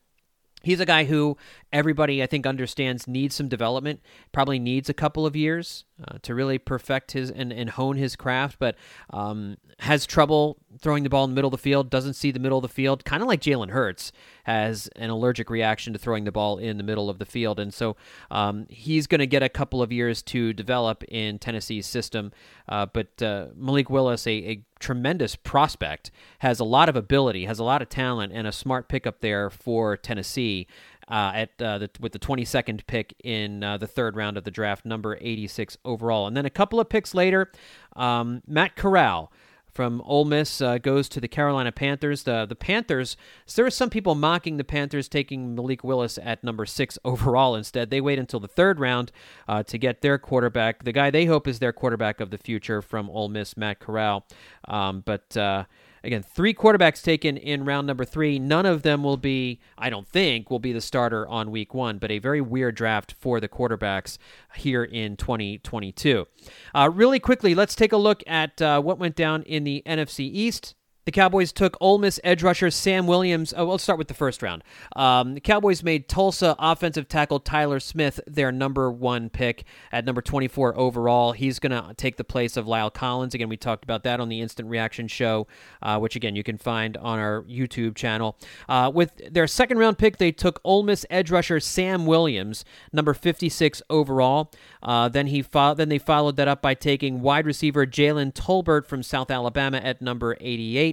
he's 0.63 0.81
a 0.81 0.85
guy 0.85 1.05
who 1.05 1.39
everybody 1.73 2.23
I 2.23 2.27
think 2.27 2.47
understands 2.47 3.07
needs 3.07 3.35
some 3.35 3.49
development. 3.49 4.01
Probably 4.33 4.59
needs 4.59 4.89
a 4.89 4.95
couple 4.95 5.27
of 5.27 5.37
years 5.37 5.85
uh, 6.07 6.19
to 6.23 6.35
really 6.35 6.59
perfect 6.59 7.13
his 7.13 7.31
and, 7.31 7.53
and 7.53 7.71
hone 7.71 7.97
his 7.97 8.17
craft, 8.17 8.59
but 8.59 8.77
um, 9.11 9.57
has 9.81 10.07
trouble 10.07 10.59
throwing 10.79 11.03
the 11.03 11.11
ball 11.11 11.25
in 11.25 11.31
the 11.31 11.35
middle 11.35 11.49
of 11.49 11.53
the 11.53 11.59
field. 11.59 11.91
Doesn't 11.91 12.15
see 12.15 12.31
the 12.31 12.41
middle 12.41 12.59
of 12.59 12.63
the 12.63 12.69
field, 12.69 13.05
kind 13.05 13.23
of 13.23 13.29
like 13.29 13.41
Jalen 13.41 13.71
Hurts 13.71 14.13
has 14.45 14.89
an 14.97 15.11
allergic 15.11 15.51
reaction 15.51 15.93
to 15.93 15.99
throwing 15.99 16.25
the 16.25 16.33
ball 16.33 16.59
in 16.59 16.77
the 16.77 16.83
middle 16.83 17.09
of 17.09 17.19
the 17.19 17.27
field, 17.27 17.61
and 17.61 17.73
so 17.73 17.97
um, 18.31 18.67
he's 18.69 19.07
going 19.07 19.21
to 19.21 19.27
get 19.27 19.43
a 19.43 19.49
couple 19.49 19.83
of 19.83 19.93
years 19.93 20.23
to 20.23 20.53
develop 20.53 21.05
in 21.05 21.39
Tennessee's 21.39 21.87
system. 21.87 22.33
Uh, 22.69 22.87
but 22.87 23.23
uh, 23.23 23.47
Malik 23.55 23.91
Willis, 23.91 24.27
a, 24.27 24.33
a 24.33 24.65
tremendous 24.79 25.37
prospect, 25.37 26.11
has 26.41 26.59
a 26.59 26.65
lot 26.65 26.89
of 26.89 26.97
ability, 26.97 27.45
has 27.45 27.59
a 27.59 27.65
lot 27.65 27.83
of 27.83 27.89
talent, 27.89 28.33
and 28.33 28.47
a 28.47 28.53
smart 28.53 28.89
pickup 28.89 29.21
there 29.21 29.51
for 29.51 29.97
Tennessee 29.97 30.67
uh, 31.11 31.33
at 31.35 31.63
uh, 31.63 31.79
the, 31.79 31.91
with 32.01 32.13
the 32.13 32.19
22nd 32.19 32.87
pick 32.87 33.15
in 33.25 33.65
uh, 33.65 33.77
the 33.77 33.87
third 33.87 34.17
round 34.17 34.37
of 34.37 34.45
the 34.45 34.51
draft, 34.51 34.85
number 34.85 35.19
86 35.21 35.77
overall. 35.85 36.27
And 36.27 36.37
then 36.37 36.47
a 36.47 36.51
couple 36.51 36.81
of 36.81 36.89
picks 36.89 37.15
later, 37.15 37.51
um, 37.97 38.43
Matt 38.47 38.77
Corral 38.77 39.33
from 39.73 40.03
Ole 40.05 40.25
Miss 40.25 40.61
uh, 40.61 40.79
goes 40.79 41.09
to 41.09 41.21
the 41.21 41.29
Carolina 41.29 41.73
Panthers. 41.73 42.25
The 42.25 42.47
the 42.47 42.55
Panthers. 42.55 43.17
So 43.47 43.63
there 43.63 43.67
are 43.67 43.71
some 43.71 43.91
people 43.91 44.15
mocking 44.15 44.57
the 44.57 44.65
Panthers 44.65 45.09
taking 45.09 45.55
Malik 45.55 45.85
Willis 45.85 46.19
at 46.23 46.43
number 46.45 46.67
six 46.67 46.99
overall. 47.05 47.55
Instead, 47.55 47.91
they 47.91 48.01
wait 48.01 48.19
until 48.19 48.41
the 48.41 48.49
third 48.49 48.81
round 48.81 49.13
uh, 49.49 49.63
to 49.65 49.79
get 49.79 50.03
their 50.03 50.19
quarterback, 50.19 50.85
the 50.85 50.93
guy 50.93 51.11
they 51.11 51.25
hope 51.25 51.47
is 51.47 51.59
their 51.59 51.73
quarterback 51.73 52.21
of 52.21 52.31
the 52.31 52.39
future 52.39 52.83
from 52.83 53.09
Ole 53.11 53.29
Miss, 53.29 53.57
Matt 53.57 53.81
Corral. 53.81 54.27
Um, 54.67 55.03
but 55.05 55.37
uh, 55.37 55.65
Again, 56.03 56.23
three 56.23 56.55
quarterbacks 56.55 57.03
taken 57.03 57.37
in 57.37 57.65
round 57.65 57.87
number 57.87 58.05
three. 58.05 58.39
None 58.39 58.67
of 58.67 58.83
them 58.83 59.03
will 59.03 59.17
be, 59.17 59.61
I 59.77 59.91
don't 59.91 60.09
think, 60.09 60.51
will 60.51 60.59
be 60.59 60.73
the 60.73 60.81
starter 60.81 61.27
on 61.29 61.51
week 61.51 61.75
one, 61.75 61.99
but 61.99 62.11
a 62.11 62.19
very 62.19 62.41
weird 62.41 62.75
draft 62.75 63.15
for 63.19 63.41
the 63.41 63.49
quarterbacks 63.49 64.19
here 64.57 64.85
in 64.85 65.17
2022. 65.17 66.27
Uh, 66.75 66.91
really 66.93 67.21
quickly, 67.21 67.55
let's 67.55 67.75
take 67.75 67.93
a 67.93 67.97
look 67.97 68.23
at 68.27 68.61
uh, 68.63 68.81
what 68.81 68.99
went 68.99 69.17
down 69.17 69.43
in 69.43 69.65
the 69.65 69.83
NFC 69.87 70.21
East. 70.21 70.75
The 71.07 71.13
Cowboys 71.13 71.51
took 71.51 71.79
Ole 71.81 71.99
Miss 71.99 72.21
edge 72.23 72.43
rusher 72.43 72.71
Sam 72.71 73.07
Williams. 73.07 73.55
Oh, 73.57 73.65
let's 73.65 73.83
start 73.83 73.99
with 73.99 74.09
the 74.09 74.15
first 74.15 74.43
round. 74.43 74.63
Um, 74.95 75.35
the 75.35 75.41
Cowboys 75.41 75.83
made 75.83 76.09
Tulsa 76.09 76.55
offensive 76.59 77.09
tackle 77.09 77.41
Tyler 77.41 77.81
Smith 77.81 78.21
their 78.27 78.53
number 78.53 78.91
one 78.93 79.31
pick 79.31 79.65
at 79.93 80.05
number 80.05 80.21
24 80.21 80.77
overall. 80.79 81.33
He's 81.33 81.59
going 81.59 81.73
to 81.73 81.95
take 81.95 82.17
the 82.17 82.25
place 82.25 82.57
of 82.57 82.67
La'el 82.67 82.93
Collins. 82.93 83.35
Again, 83.35 83.49
we 83.49 83.57
talked 83.57 83.83
about 83.83 84.03
that 84.05 84.21
on 84.21 84.29
the 84.29 84.43
Instant 84.43 84.69
Reaction 84.69 85.09
show, 85.09 85.47
uh, 85.81 85.99
which 85.99 86.17
again 86.17 86.37
you 86.37 86.43
can 86.43 86.59
find 86.59 86.99
on 86.99 87.19
our 87.19 87.45
YouTube 87.45 87.95
channel. 87.95 88.37
Uh, 88.69 88.91
with 88.95 89.21
their 89.31 89.47
second 89.47 89.79
round 89.79 89.97
pick, 89.97 90.19
they 90.19 90.33
took 90.33 90.61
Ole 90.65 90.83
Miss 90.83 91.07
edge 91.09 91.31
rusher 91.31 91.61
Sam 91.61 92.05
Williams, 92.05 92.65
number 92.93 93.15
56 93.15 93.83
overall. 93.89 94.53
Uh, 94.83 95.09
then 95.09 95.29
he 95.29 95.41
fo- 95.41 95.75
then 95.75 95.89
they 95.89 95.99
followed 95.99 96.37
that 96.37 96.47
up 96.47 96.61
by 96.61 96.75
taking 96.75 97.23
wide 97.23 97.47
receiver 97.47 97.87
Jalen 97.87 98.35
Tolbert 98.35 98.87
from 98.87 99.03
South 99.03 99.31
Alabama 99.31 99.79
at 99.79 100.03
number 100.03 100.37
88. 100.41 100.90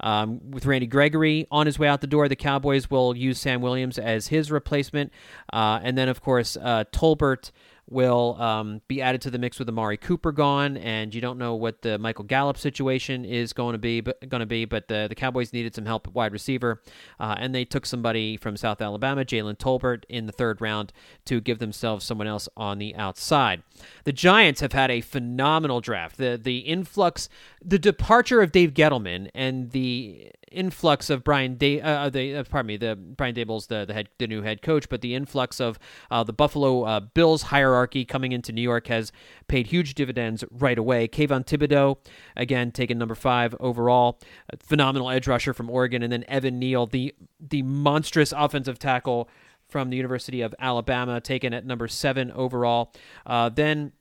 Um, 0.00 0.50
with 0.50 0.66
Randy 0.66 0.86
Gregory 0.86 1.46
on 1.50 1.66
his 1.66 1.78
way 1.78 1.88
out 1.88 2.00
the 2.00 2.06
door, 2.06 2.28
the 2.28 2.36
Cowboys 2.36 2.90
will 2.90 3.16
use 3.16 3.40
Sam 3.40 3.60
Williams 3.60 3.98
as 3.98 4.28
his 4.28 4.50
replacement. 4.50 5.12
Uh, 5.52 5.80
and 5.82 5.96
then, 5.96 6.08
of 6.08 6.20
course, 6.20 6.56
uh, 6.56 6.84
Tolbert 6.92 7.50
will 7.88 8.40
um, 8.40 8.80
be 8.88 9.00
added 9.00 9.20
to 9.22 9.30
the 9.30 9.38
mix 9.38 9.58
with 9.58 9.68
Amari 9.68 9.96
Cooper 9.96 10.32
gone, 10.32 10.76
and 10.76 11.14
you 11.14 11.20
don't 11.20 11.38
know 11.38 11.54
what 11.54 11.82
the 11.82 11.98
Michael 11.98 12.24
Gallup 12.24 12.58
situation 12.58 13.24
is 13.24 13.52
going 13.52 13.74
to 13.74 13.78
be. 13.78 14.00
But 14.00 14.28
going 14.28 14.40
to 14.40 14.46
be, 14.46 14.64
but 14.64 14.88
the, 14.88 15.06
the 15.08 15.14
Cowboys 15.14 15.52
needed 15.52 15.74
some 15.74 15.86
help 15.86 16.08
at 16.08 16.14
wide 16.14 16.32
receiver, 16.32 16.82
uh, 17.20 17.36
and 17.38 17.54
they 17.54 17.64
took 17.64 17.86
somebody 17.86 18.36
from 18.36 18.56
South 18.56 18.80
Alabama, 18.80 19.24
Jalen 19.24 19.56
Tolbert, 19.56 20.04
in 20.08 20.26
the 20.26 20.32
third 20.32 20.60
round 20.60 20.92
to 21.26 21.40
give 21.40 21.58
themselves 21.58 22.04
someone 22.04 22.26
else 22.26 22.48
on 22.56 22.78
the 22.78 22.94
outside. 22.96 23.62
The 24.04 24.12
Giants 24.12 24.60
have 24.60 24.72
had 24.72 24.90
a 24.90 25.00
phenomenal 25.00 25.80
draft. 25.80 26.16
The 26.16 26.38
the 26.42 26.58
influx, 26.58 27.28
the 27.64 27.78
departure 27.78 28.42
of 28.42 28.52
Dave 28.52 28.74
Gettleman, 28.74 29.30
and 29.34 29.70
the 29.70 30.32
influx 30.50 31.10
of 31.10 31.24
Brian 31.24 31.56
da- 31.56 31.80
uh, 31.80 31.88
uh, 31.88 32.10
the 32.10 32.36
uh, 32.36 32.44
pardon 32.44 32.66
me 32.66 32.76
the 32.76 32.96
Brian 32.96 33.34
Daboll's 33.34 33.66
the 33.66 33.84
the 33.84 33.94
head 33.94 34.08
the 34.18 34.26
new 34.26 34.42
head 34.42 34.62
coach, 34.62 34.88
but 34.88 35.00
the 35.00 35.14
influx 35.14 35.60
of 35.60 35.78
uh, 36.10 36.22
the 36.24 36.32
Buffalo 36.32 36.82
uh, 36.84 37.00
Bills 37.00 37.42
hierarchy 37.42 38.04
coming 38.04 38.32
into 38.32 38.52
New 38.52 38.62
York 38.62 38.86
has 38.88 39.12
paid 39.48 39.66
huge 39.66 39.94
dividends 39.94 40.44
right 40.50 40.78
away. 40.78 41.08
Kayvon 41.08 41.44
Thibodeaux, 41.44 41.98
again 42.36 42.70
taken 42.72 42.98
number 42.98 43.14
five 43.14 43.54
overall, 43.60 44.20
phenomenal 44.58 45.10
edge 45.10 45.26
rusher 45.26 45.52
from 45.52 45.70
Oregon, 45.70 46.02
and 46.02 46.12
then 46.12 46.24
Evan 46.28 46.58
Neal, 46.58 46.86
the 46.86 47.14
the 47.40 47.62
monstrous 47.62 48.32
offensive 48.36 48.78
tackle 48.78 49.28
from 49.68 49.90
the 49.90 49.96
University 49.96 50.42
of 50.42 50.54
Alabama, 50.58 51.20
taken 51.20 51.52
at 51.52 51.66
number 51.66 51.88
seven 51.88 52.30
overall. 52.32 52.92
Uh, 53.26 53.48
then 53.48 53.92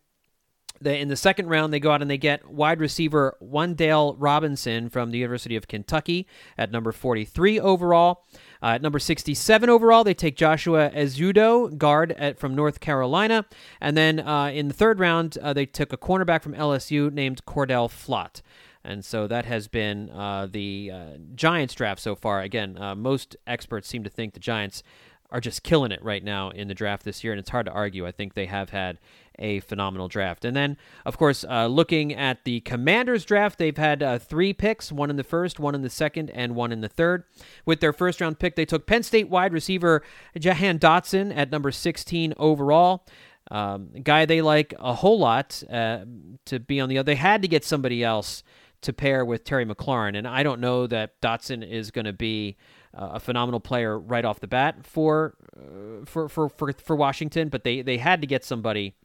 they, 0.82 1.00
in 1.00 1.08
the 1.08 1.16
second 1.16 1.48
round, 1.48 1.74
they 1.74 1.80
go 1.80 1.92
out 1.92 2.02
and 2.02 2.10
they 2.10 2.18
get 2.18 2.50
wide 2.50 2.80
receiver 2.80 3.38
Wan'Dale 3.42 4.16
Robinson 4.18 4.90
from 4.90 5.12
the 5.12 5.18
University 5.18 5.56
of 5.56 5.68
Kentucky 5.68 6.28
at 6.58 6.72
number 6.72 6.92
43 6.92 7.60
overall. 7.60 8.26
Uh, 8.62 8.68
at 8.76 8.82
number 8.82 9.00
67 9.00 9.70
overall, 9.70 10.04
they 10.04 10.14
take 10.14 10.36
Joshua 10.36 10.90
Ezeudu, 10.92 11.78
guard 11.78 12.12
at, 12.14 12.40
from 12.40 12.56
North 12.56 12.80
Carolina. 12.80 13.46
And 13.80 13.96
then 13.96 14.20
uh, 14.20 14.48
in 14.48 14.68
the 14.68 14.74
third 14.74 15.00
round, 15.00 15.38
uh, 15.42 15.54
they 15.54 15.66
took 15.66 15.94
a 15.94 15.98
cornerback 15.98 16.42
from 16.42 16.54
LSU 16.54 17.12
named 17.12 17.46
Cordell 17.46 17.90
Flott. 17.90 18.42
And 18.84 19.04
so 19.04 19.26
that 19.28 19.46
has 19.46 19.68
been 19.68 20.12
uh, 20.12 20.48
the 20.50 20.92
uh, 20.94 21.06
Giants 21.34 21.74
draft 21.74 22.00
so 22.00 22.16
far. 22.16 22.42
Again, 22.42 22.78
uh, 22.80 22.94
most 22.94 23.36
experts 23.48 23.88
seem 23.88 24.04
to 24.04 24.12
think 24.12 24.34
the 24.36 24.40
Giants 24.40 24.84
are 25.32 25.42
just 25.42 25.64
killing 25.64 25.92
it 25.92 26.04
right 26.04 26.24
now 26.24 26.50
in 26.50 26.68
the 26.68 26.74
draft 26.74 27.04
this 27.04 27.24
year, 27.24 27.34
and 27.34 27.40
it's 27.40 27.50
hard 27.50 27.66
to 27.66 27.72
argue. 27.72 28.06
I 28.06 28.12
think 28.12 28.34
they 28.34 28.46
have 28.46 28.70
had 28.70 29.00
a 29.38 29.60
phenomenal 29.62 30.08
draft. 30.08 30.46
And 30.46 30.56
then, 30.56 30.78
of 31.06 31.18
course, 31.18 31.44
uh, 31.44 31.68
looking 31.68 32.14
at 32.14 32.44
the 32.46 32.62
Commanders 32.62 33.26
draft, 33.26 33.58
they've 33.58 33.76
had 33.76 34.02
uh, 34.02 34.20
three 34.20 34.54
picks 34.54 34.92
one 34.92 35.10
in 35.10 35.16
the 35.16 35.24
first, 35.24 35.60
one 35.60 35.76
in 35.76 35.82
the 35.82 35.90
second, 35.90 36.30
and 36.30 36.56
one 36.56 36.72
in 36.72 36.82
the 36.82 36.90
third. 36.90 37.24
With 37.66 37.80
their 37.80 37.94
first 37.94 38.22
round 38.22 38.40
pick, 38.40 38.56
they 38.56 38.66
took 38.66 38.86
Penn 38.86 39.04
State 39.04 39.30
wide 39.30 39.54
receiver 39.54 40.04
Jahan 40.38 40.80
Dotson 40.80 41.36
at 41.36 41.52
number 41.52 41.72
16 41.72 42.34
overall. 42.38 43.06
Um, 43.52 43.90
guy 44.02 44.26
they 44.26 44.42
like 44.42 44.74
a 44.80 44.94
whole 44.94 45.20
lot 45.20 45.62
uh, 45.70 46.00
to 46.46 46.60
be 46.60 46.80
on 46.80 46.90
the 46.90 46.98
other. 46.98 47.06
They 47.06 47.16
had 47.16 47.42
to 47.44 47.48
get 47.48 47.64
somebody 47.64 48.04
else 48.04 48.44
to 48.82 48.94
pair 48.94 49.26
with 49.26 49.44
Terry 49.44 49.66
McLaurin, 49.66 50.18
and 50.18 50.28
I 50.28 50.44
don't 50.44 50.60
know 50.60 50.88
that 50.88 51.20
Dotson 51.22 51.68
is 51.68 51.92
going 51.92 52.06
to 52.06 52.14
be 52.14 52.58
uh, 52.96 53.10
a 53.14 53.20
phenomenal 53.20 53.60
player 53.60 54.00
right 54.00 54.26
off 54.26 54.40
the 54.40 54.48
bat 54.48 54.86
for, 54.86 55.36
uh, 55.56 56.06
for 56.06 56.30
for 56.30 56.50
for 56.50 56.74
for 56.74 56.96
Washington, 56.96 57.50
but 57.50 57.64
they 57.64 57.82
they 57.82 57.98
had 57.98 58.22
to 58.22 58.28
get 58.28 58.44
somebody 58.44 58.96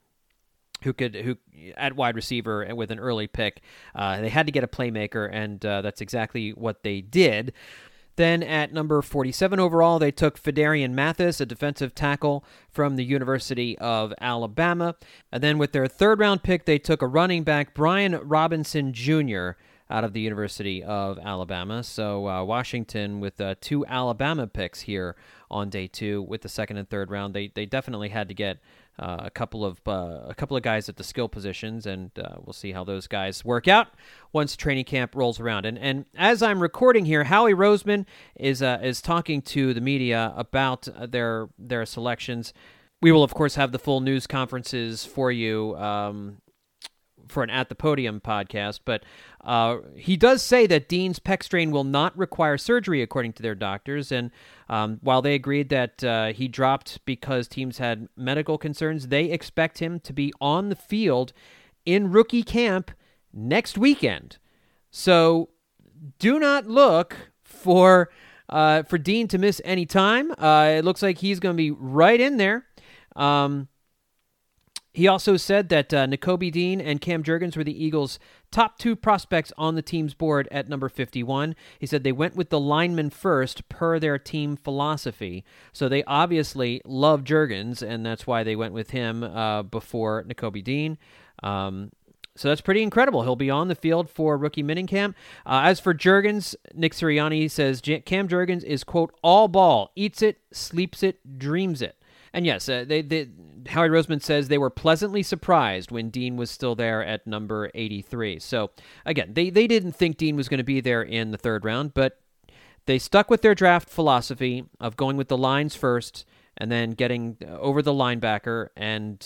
who 0.83 0.93
could 0.93 1.15
who 1.15 1.37
at 1.77 1.97
wide 1.97 2.17
receiver 2.17 2.63
and 2.63 2.77
with 2.77 2.91
an 2.91 2.99
early 2.99 3.27
pick. 3.27 3.63
Uh, 3.95 4.21
they 4.21 4.29
had 4.29 4.47
to 4.47 4.53
get 4.53 4.65
a 4.65 4.69
playmaker, 4.69 5.29
and 5.31 5.65
uh, 5.65 5.83
that's 5.83 6.01
exactly 6.01 6.51
what 6.51 6.83
they 6.83 7.01
did. 7.01 7.53
Then 8.17 8.43
at 8.43 8.73
number 8.73 9.01
47 9.01 9.59
overall, 9.59 9.99
they 9.99 10.11
took 10.11 10.39
Phidarian 10.39 10.91
Mathis, 10.91 11.41
a 11.41 11.47
defensive 11.47 11.95
tackle 11.95 12.45
from 12.71 12.97
the 12.97 13.05
University 13.05 13.79
of 13.79 14.13
Alabama. 14.21 14.97
And 15.33 15.43
then 15.43 15.57
with 15.57 15.73
their 15.73 15.87
third 15.87 16.19
round 16.19 16.43
pick, 16.43 16.67
they 16.67 16.79
took 16.79 17.01
a 17.01 17.07
running 17.07 17.45
back, 17.45 17.73
Brian 17.73 18.17
Robinson 18.17 18.93
Jr., 18.93 19.53
out 19.91 20.05
of 20.05 20.13
the 20.13 20.21
University 20.21 20.83
of 20.83 21.19
Alabama. 21.19 21.83
So 21.83 22.29
uh, 22.29 22.45
Washington 22.45 23.21
with 23.21 23.41
uh, 23.41 23.57
two 23.61 23.85
Alabama 23.87 24.47
picks 24.47 24.83
here 24.83 25.17
on 25.51 25.69
day 25.69 25.89
two 25.89 26.23
with 26.23 26.43
the 26.43 26.49
second 26.49 26.77
and 26.77 26.89
third 26.89 27.11
round. 27.11 27.35
They, 27.35 27.49
they 27.49 27.67
definitely 27.67 28.11
had 28.11 28.29
to 28.29 28.35
get 28.35 28.59
uh, 29.01 29.17
a 29.25 29.31
couple 29.31 29.65
of 29.65 29.81
uh, 29.87 30.21
a 30.29 30.35
couple 30.35 30.57
of 30.57 30.63
guys 30.63 30.89
at 30.89 30.97
the 30.97 31.05
skill 31.05 31.29
positions, 31.29 31.87
and 31.87 32.11
uh, 32.19 32.37
we'll 32.45 32.53
see 32.53 32.73
how 32.73 32.85
those 32.85 33.07
guys 33.07 33.45
work 33.45 33.67
out 33.67 33.89
once 34.33 34.57
training 34.57 34.85
camp 34.85 35.15
rolls 35.15 35.41
around. 35.41 35.65
And 35.65 35.79
and 35.79 36.05
as 36.17 36.43
I'm 36.43 36.61
recording 36.61 37.07
here, 37.07 37.25
Howie 37.25 37.55
Roseman 37.55 38.05
is 38.37 38.63
uh, 38.63 38.79
is 38.83 39.01
talking 39.01 39.41
to 39.43 39.73
the 39.73 39.81
media 39.81 40.35
about 40.37 40.87
uh, 40.87 41.07
their 41.07 41.49
their 41.59 41.87
selections. 41.87 42.53
We 43.01 43.11
will 43.11 43.23
of 43.23 43.33
course 43.33 43.55
have 43.55 43.73
the 43.73 43.79
full 43.79 44.01
news 44.01 44.27
conferences 44.27 45.07
for 45.07 45.33
you 45.33 45.75
um, 45.77 46.43
for 47.31 47.43
an 47.43 47.51
At 47.51 47.69
the 47.69 47.75
Podium 47.75 48.21
podcast, 48.21 48.81
but 48.85 49.05
uh, 49.43 49.79
he 49.97 50.17
does 50.17 50.43
say 50.43 50.67
that 50.67 50.89
Dean's 50.89 51.19
pec 51.19 51.43
strain 51.43 51.71
will 51.71 51.85
not 51.85 52.17
require 52.17 52.59
surgery, 52.59 53.03
according 53.03 53.33
to 53.35 53.43
their 53.43 53.55
doctors. 53.55 54.13
And 54.13 54.31
um, 54.69 54.99
while 55.03 55.23
they 55.23 55.35
agreed 55.35 55.69
that 55.71 56.05
uh, 56.05 56.33
he 56.33 56.49
dropped 56.49 57.05
because 57.05 57.49
teams 57.49 57.79
had 57.79 58.09
medical 58.17 58.59
concerns, 58.59 59.09
they 59.09 59.25
expect 59.27 59.79
him 59.79 60.01
to 60.01 60.13
be 60.13 60.33
on 60.41 60.69
the 60.69 60.77
field 60.77 61.33
in 61.87 62.11
rookie 62.11 62.43
camp 62.43 62.91
next 63.33 63.79
weekend. 63.79 64.39
So 64.91 65.51
do 66.19 66.39
not 66.39 66.67
look 66.67 67.17
for 67.43 68.11
uh, 68.49 68.83
for 68.83 68.99
Dean 68.99 69.29
to 69.29 69.39
miss 69.39 69.61
any 69.65 69.87
time. 69.87 70.33
Uh, 70.33 70.75
it 70.79 70.85
looks 70.85 71.03
like 71.03 71.19
he's 71.19 71.39
going 71.39 71.55
to 71.55 71.63
be 71.63 71.71
right 71.71 72.21
in 72.21 72.37
there. 72.37 72.67
Um, 73.15 73.69
he 74.93 75.07
also 75.07 75.37
said 75.37 75.69
that 75.69 75.95
uh, 75.95 76.07
Dean 76.07 76.81
and 76.81 77.01
Cam 77.01 77.23
Jurgens 77.23 77.57
were 77.57 77.65
the 77.65 77.85
Eagles' 77.85 78.19
top 78.51 78.79
two 78.79 78.97
prospects 78.97 79.53
on 79.57 79.77
the 79.77 79.83
team's 79.83 80.15
board 80.15 80.49
at 80.51 80.69
number 80.69 80.89
51. 80.89 81.55
He 81.79 81.87
said 81.87 82.03
they 82.03 82.13
went 82.13 82.35
with 82.35 82.51
the 82.51 82.59
lineman 82.59 83.11
first 83.11 83.69
per 83.69 84.01
their 84.01 84.19
team 84.19 84.57
philosophy. 84.57 85.45
So 85.73 85.89
they 85.89 86.03
obviously 86.05 86.83
love 86.85 87.23
Jurgens, 87.23 87.83
and 87.83 88.05
that's 88.05 88.27
why 88.27 88.43
they 88.43 88.57
went 88.57 88.75
with 88.75 88.91
him 88.91 89.23
uh, 89.23 89.63
before 89.63 90.25
Nakobe 90.25 90.65
Dean. 90.65 90.99
Um, 91.43 91.93
so 92.37 92.49
that's 92.49 92.61
pretty 92.61 92.83
incredible. 92.83 93.23
He'll 93.23 93.37
be 93.37 93.51
on 93.51 93.69
the 93.69 93.75
field 93.75 94.09
for 94.09 94.37
rookie 94.37 94.63
minicamp. 94.63 95.15
Uh, 95.47 95.63
as 95.65 95.79
for 95.79 95.95
Jurgens, 95.95 96.55
Nick 96.75 96.95
Sirianni 96.95 97.51
says 97.51 97.81
Cam 97.81 98.29
Jurgens 98.29 98.65
is, 98.65 98.83
quote, 98.83 99.15
all 99.23 99.47
ball, 99.47 99.93
eats 99.95 100.23
it, 100.23 100.39
sleeps 100.53 101.03
it, 101.03 101.39
dreams 101.39 101.83
it. 101.83 102.00
And 102.33 102.47
yes, 102.47 102.69
uh, 102.69 102.85
they, 102.87 103.03
they, 103.03 103.29
Howie 103.69 103.89
Roseman 103.89 104.23
says 104.23 104.49
they 104.49 104.59
were 104.59 104.71
pleasantly 104.71 105.23
surprised 105.23 105.91
when 105.91 106.11
Dean 106.11 106.37
was 106.37 106.51
still 106.51 106.75
there 106.75 107.05
at 107.05 107.27
number 107.27 107.71
83. 107.75 108.39
So 108.39 108.71
again, 109.05 109.35
they, 109.35 109.51
they 109.51 109.67
didn't 109.67 109.93
think 109.93 110.17
Dean 110.17 110.37
was 110.37 110.49
going 110.49 110.59
to 110.59 110.65
be 110.65 110.81
there 110.81 111.03
in 111.03 111.31
the 111.31 111.39
third 111.39 111.65
round, 111.65 111.95
but 111.95 112.21
they 112.87 112.99
stuck 112.99 113.31
with 113.31 113.43
their 113.43 113.55
draft 113.55 113.89
philosophy 113.89 114.65
of 114.79 114.97
going 114.97 115.17
with 115.17 115.29
the 115.29 115.39
lines 115.39 115.75
first 115.75 116.25
and 116.57 116.71
then 116.71 116.93
getting 116.93 117.37
uh, 117.43 117.59
over 117.59 117.83
the 117.83 117.93
linebacker. 117.93 118.69
And 118.77 119.25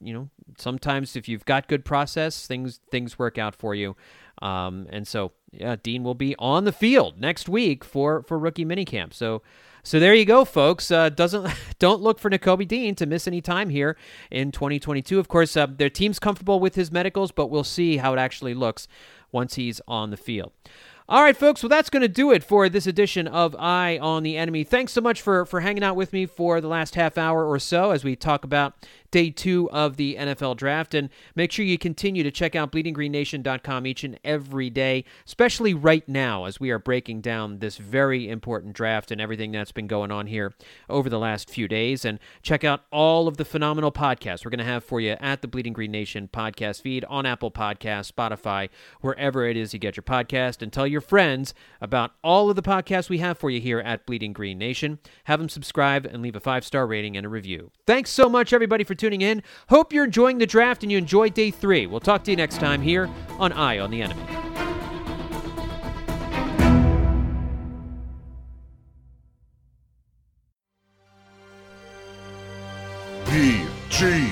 you 0.00 0.12
know, 0.12 0.28
sometimes 0.58 1.16
if 1.16 1.28
you've 1.28 1.44
got 1.44 1.68
good 1.68 1.84
process, 1.84 2.46
things 2.46 2.80
things 2.90 3.18
work 3.18 3.38
out 3.38 3.54
for 3.54 3.74
you. 3.74 3.96
Um, 4.42 4.86
and 4.90 5.06
so, 5.06 5.32
yeah, 5.52 5.76
Dean 5.82 6.02
will 6.04 6.14
be 6.14 6.34
on 6.38 6.64
the 6.64 6.72
field 6.72 7.20
next 7.20 7.48
week 7.48 7.84
for 7.84 8.22
for 8.22 8.38
rookie 8.38 8.64
minicamp. 8.64 9.12
So. 9.14 9.42
So 9.86 10.00
there 10.00 10.14
you 10.14 10.24
go, 10.24 10.46
folks. 10.46 10.90
Uh, 10.90 11.10
doesn't 11.10 11.46
don't 11.78 12.00
look 12.00 12.18
for 12.18 12.30
Nakobe 12.30 12.66
Dean 12.66 12.94
to 12.94 13.04
miss 13.04 13.28
any 13.28 13.42
time 13.42 13.68
here 13.68 13.98
in 14.30 14.50
2022. 14.50 15.18
Of 15.18 15.28
course, 15.28 15.58
uh, 15.58 15.66
their 15.66 15.90
team's 15.90 16.18
comfortable 16.18 16.58
with 16.58 16.74
his 16.74 16.90
medicals, 16.90 17.30
but 17.30 17.48
we'll 17.48 17.64
see 17.64 17.98
how 17.98 18.14
it 18.14 18.18
actually 18.18 18.54
looks 18.54 18.88
once 19.30 19.56
he's 19.56 19.82
on 19.86 20.08
the 20.08 20.16
field. 20.16 20.52
All 21.06 21.22
right, 21.22 21.36
folks. 21.36 21.62
Well, 21.62 21.68
that's 21.68 21.90
going 21.90 22.00
to 22.00 22.08
do 22.08 22.32
it 22.32 22.42
for 22.42 22.70
this 22.70 22.86
edition 22.86 23.28
of 23.28 23.54
Eye 23.58 23.98
on 23.98 24.22
the 24.22 24.38
Enemy. 24.38 24.64
Thanks 24.64 24.94
so 24.94 25.02
much 25.02 25.20
for 25.20 25.44
for 25.44 25.60
hanging 25.60 25.84
out 25.84 25.96
with 25.96 26.14
me 26.14 26.24
for 26.24 26.62
the 26.62 26.68
last 26.68 26.94
half 26.94 27.18
hour 27.18 27.44
or 27.46 27.58
so 27.58 27.90
as 27.90 28.04
we 28.04 28.16
talk 28.16 28.42
about 28.42 28.72
day 29.14 29.30
two 29.30 29.70
of 29.70 29.96
the 29.96 30.16
NFL 30.16 30.56
draft. 30.56 30.92
And 30.92 31.08
make 31.36 31.52
sure 31.52 31.64
you 31.64 31.78
continue 31.78 32.24
to 32.24 32.32
check 32.32 32.56
out 32.56 32.72
bleedinggreennation.com 32.72 33.86
each 33.86 34.02
and 34.02 34.18
every 34.24 34.70
day, 34.70 35.04
especially 35.24 35.72
right 35.72 36.06
now 36.08 36.46
as 36.46 36.58
we 36.58 36.70
are 36.70 36.80
breaking 36.80 37.20
down 37.20 37.60
this 37.60 37.76
very 37.76 38.28
important 38.28 38.74
draft 38.74 39.12
and 39.12 39.20
everything 39.20 39.52
that's 39.52 39.70
been 39.70 39.86
going 39.86 40.10
on 40.10 40.26
here 40.26 40.52
over 40.90 41.08
the 41.08 41.20
last 41.20 41.48
few 41.48 41.68
days. 41.68 42.04
And 42.04 42.18
check 42.42 42.64
out 42.64 42.86
all 42.90 43.28
of 43.28 43.36
the 43.36 43.44
phenomenal 43.44 43.92
podcasts 43.92 44.44
we're 44.44 44.50
going 44.50 44.58
to 44.58 44.64
have 44.64 44.82
for 44.82 45.00
you 45.00 45.12
at 45.20 45.42
the 45.42 45.48
Bleeding 45.48 45.74
Green 45.74 45.92
Nation 45.92 46.28
podcast 46.32 46.80
feed 46.80 47.04
on 47.04 47.24
Apple 47.24 47.52
Podcasts, 47.52 48.10
Spotify, 48.10 48.68
wherever 49.00 49.46
it 49.46 49.56
is 49.56 49.72
you 49.72 49.78
get 49.78 49.96
your 49.96 50.02
podcast. 50.02 50.60
And 50.60 50.72
tell 50.72 50.88
your 50.88 51.00
friends 51.00 51.54
about 51.80 52.14
all 52.24 52.50
of 52.50 52.56
the 52.56 52.62
podcasts 52.62 53.08
we 53.08 53.18
have 53.18 53.38
for 53.38 53.48
you 53.48 53.60
here 53.60 53.78
at 53.78 54.06
Bleeding 54.06 54.32
Green 54.32 54.58
Nation. 54.58 54.98
Have 55.24 55.38
them 55.38 55.48
subscribe 55.48 56.04
and 56.04 56.20
leave 56.20 56.34
a 56.34 56.40
five 56.40 56.64
star 56.64 56.84
rating 56.84 57.16
and 57.16 57.24
a 57.24 57.28
review. 57.28 57.70
Thanks 57.86 58.10
so 58.10 58.28
much, 58.28 58.52
everybody, 58.52 58.82
for 58.82 58.96
tuning 58.96 59.03
in. 59.20 59.42
Hope 59.68 59.92
you're 59.92 60.04
enjoying 60.04 60.38
the 60.38 60.46
draft 60.46 60.82
and 60.82 60.92
you 60.92 60.98
enjoy 60.98 61.30
day 61.30 61.50
three. 61.50 61.86
We'll 61.86 62.00
talk 62.00 62.24
to 62.24 62.30
you 62.30 62.36
next 62.36 62.58
time 62.58 62.82
here 62.82 63.10
on 63.38 63.52
Eye 63.52 63.78
on 63.78 63.90
the 63.90 64.02
Enemy. 64.02 64.22
B 73.26 73.64
G 73.90 74.30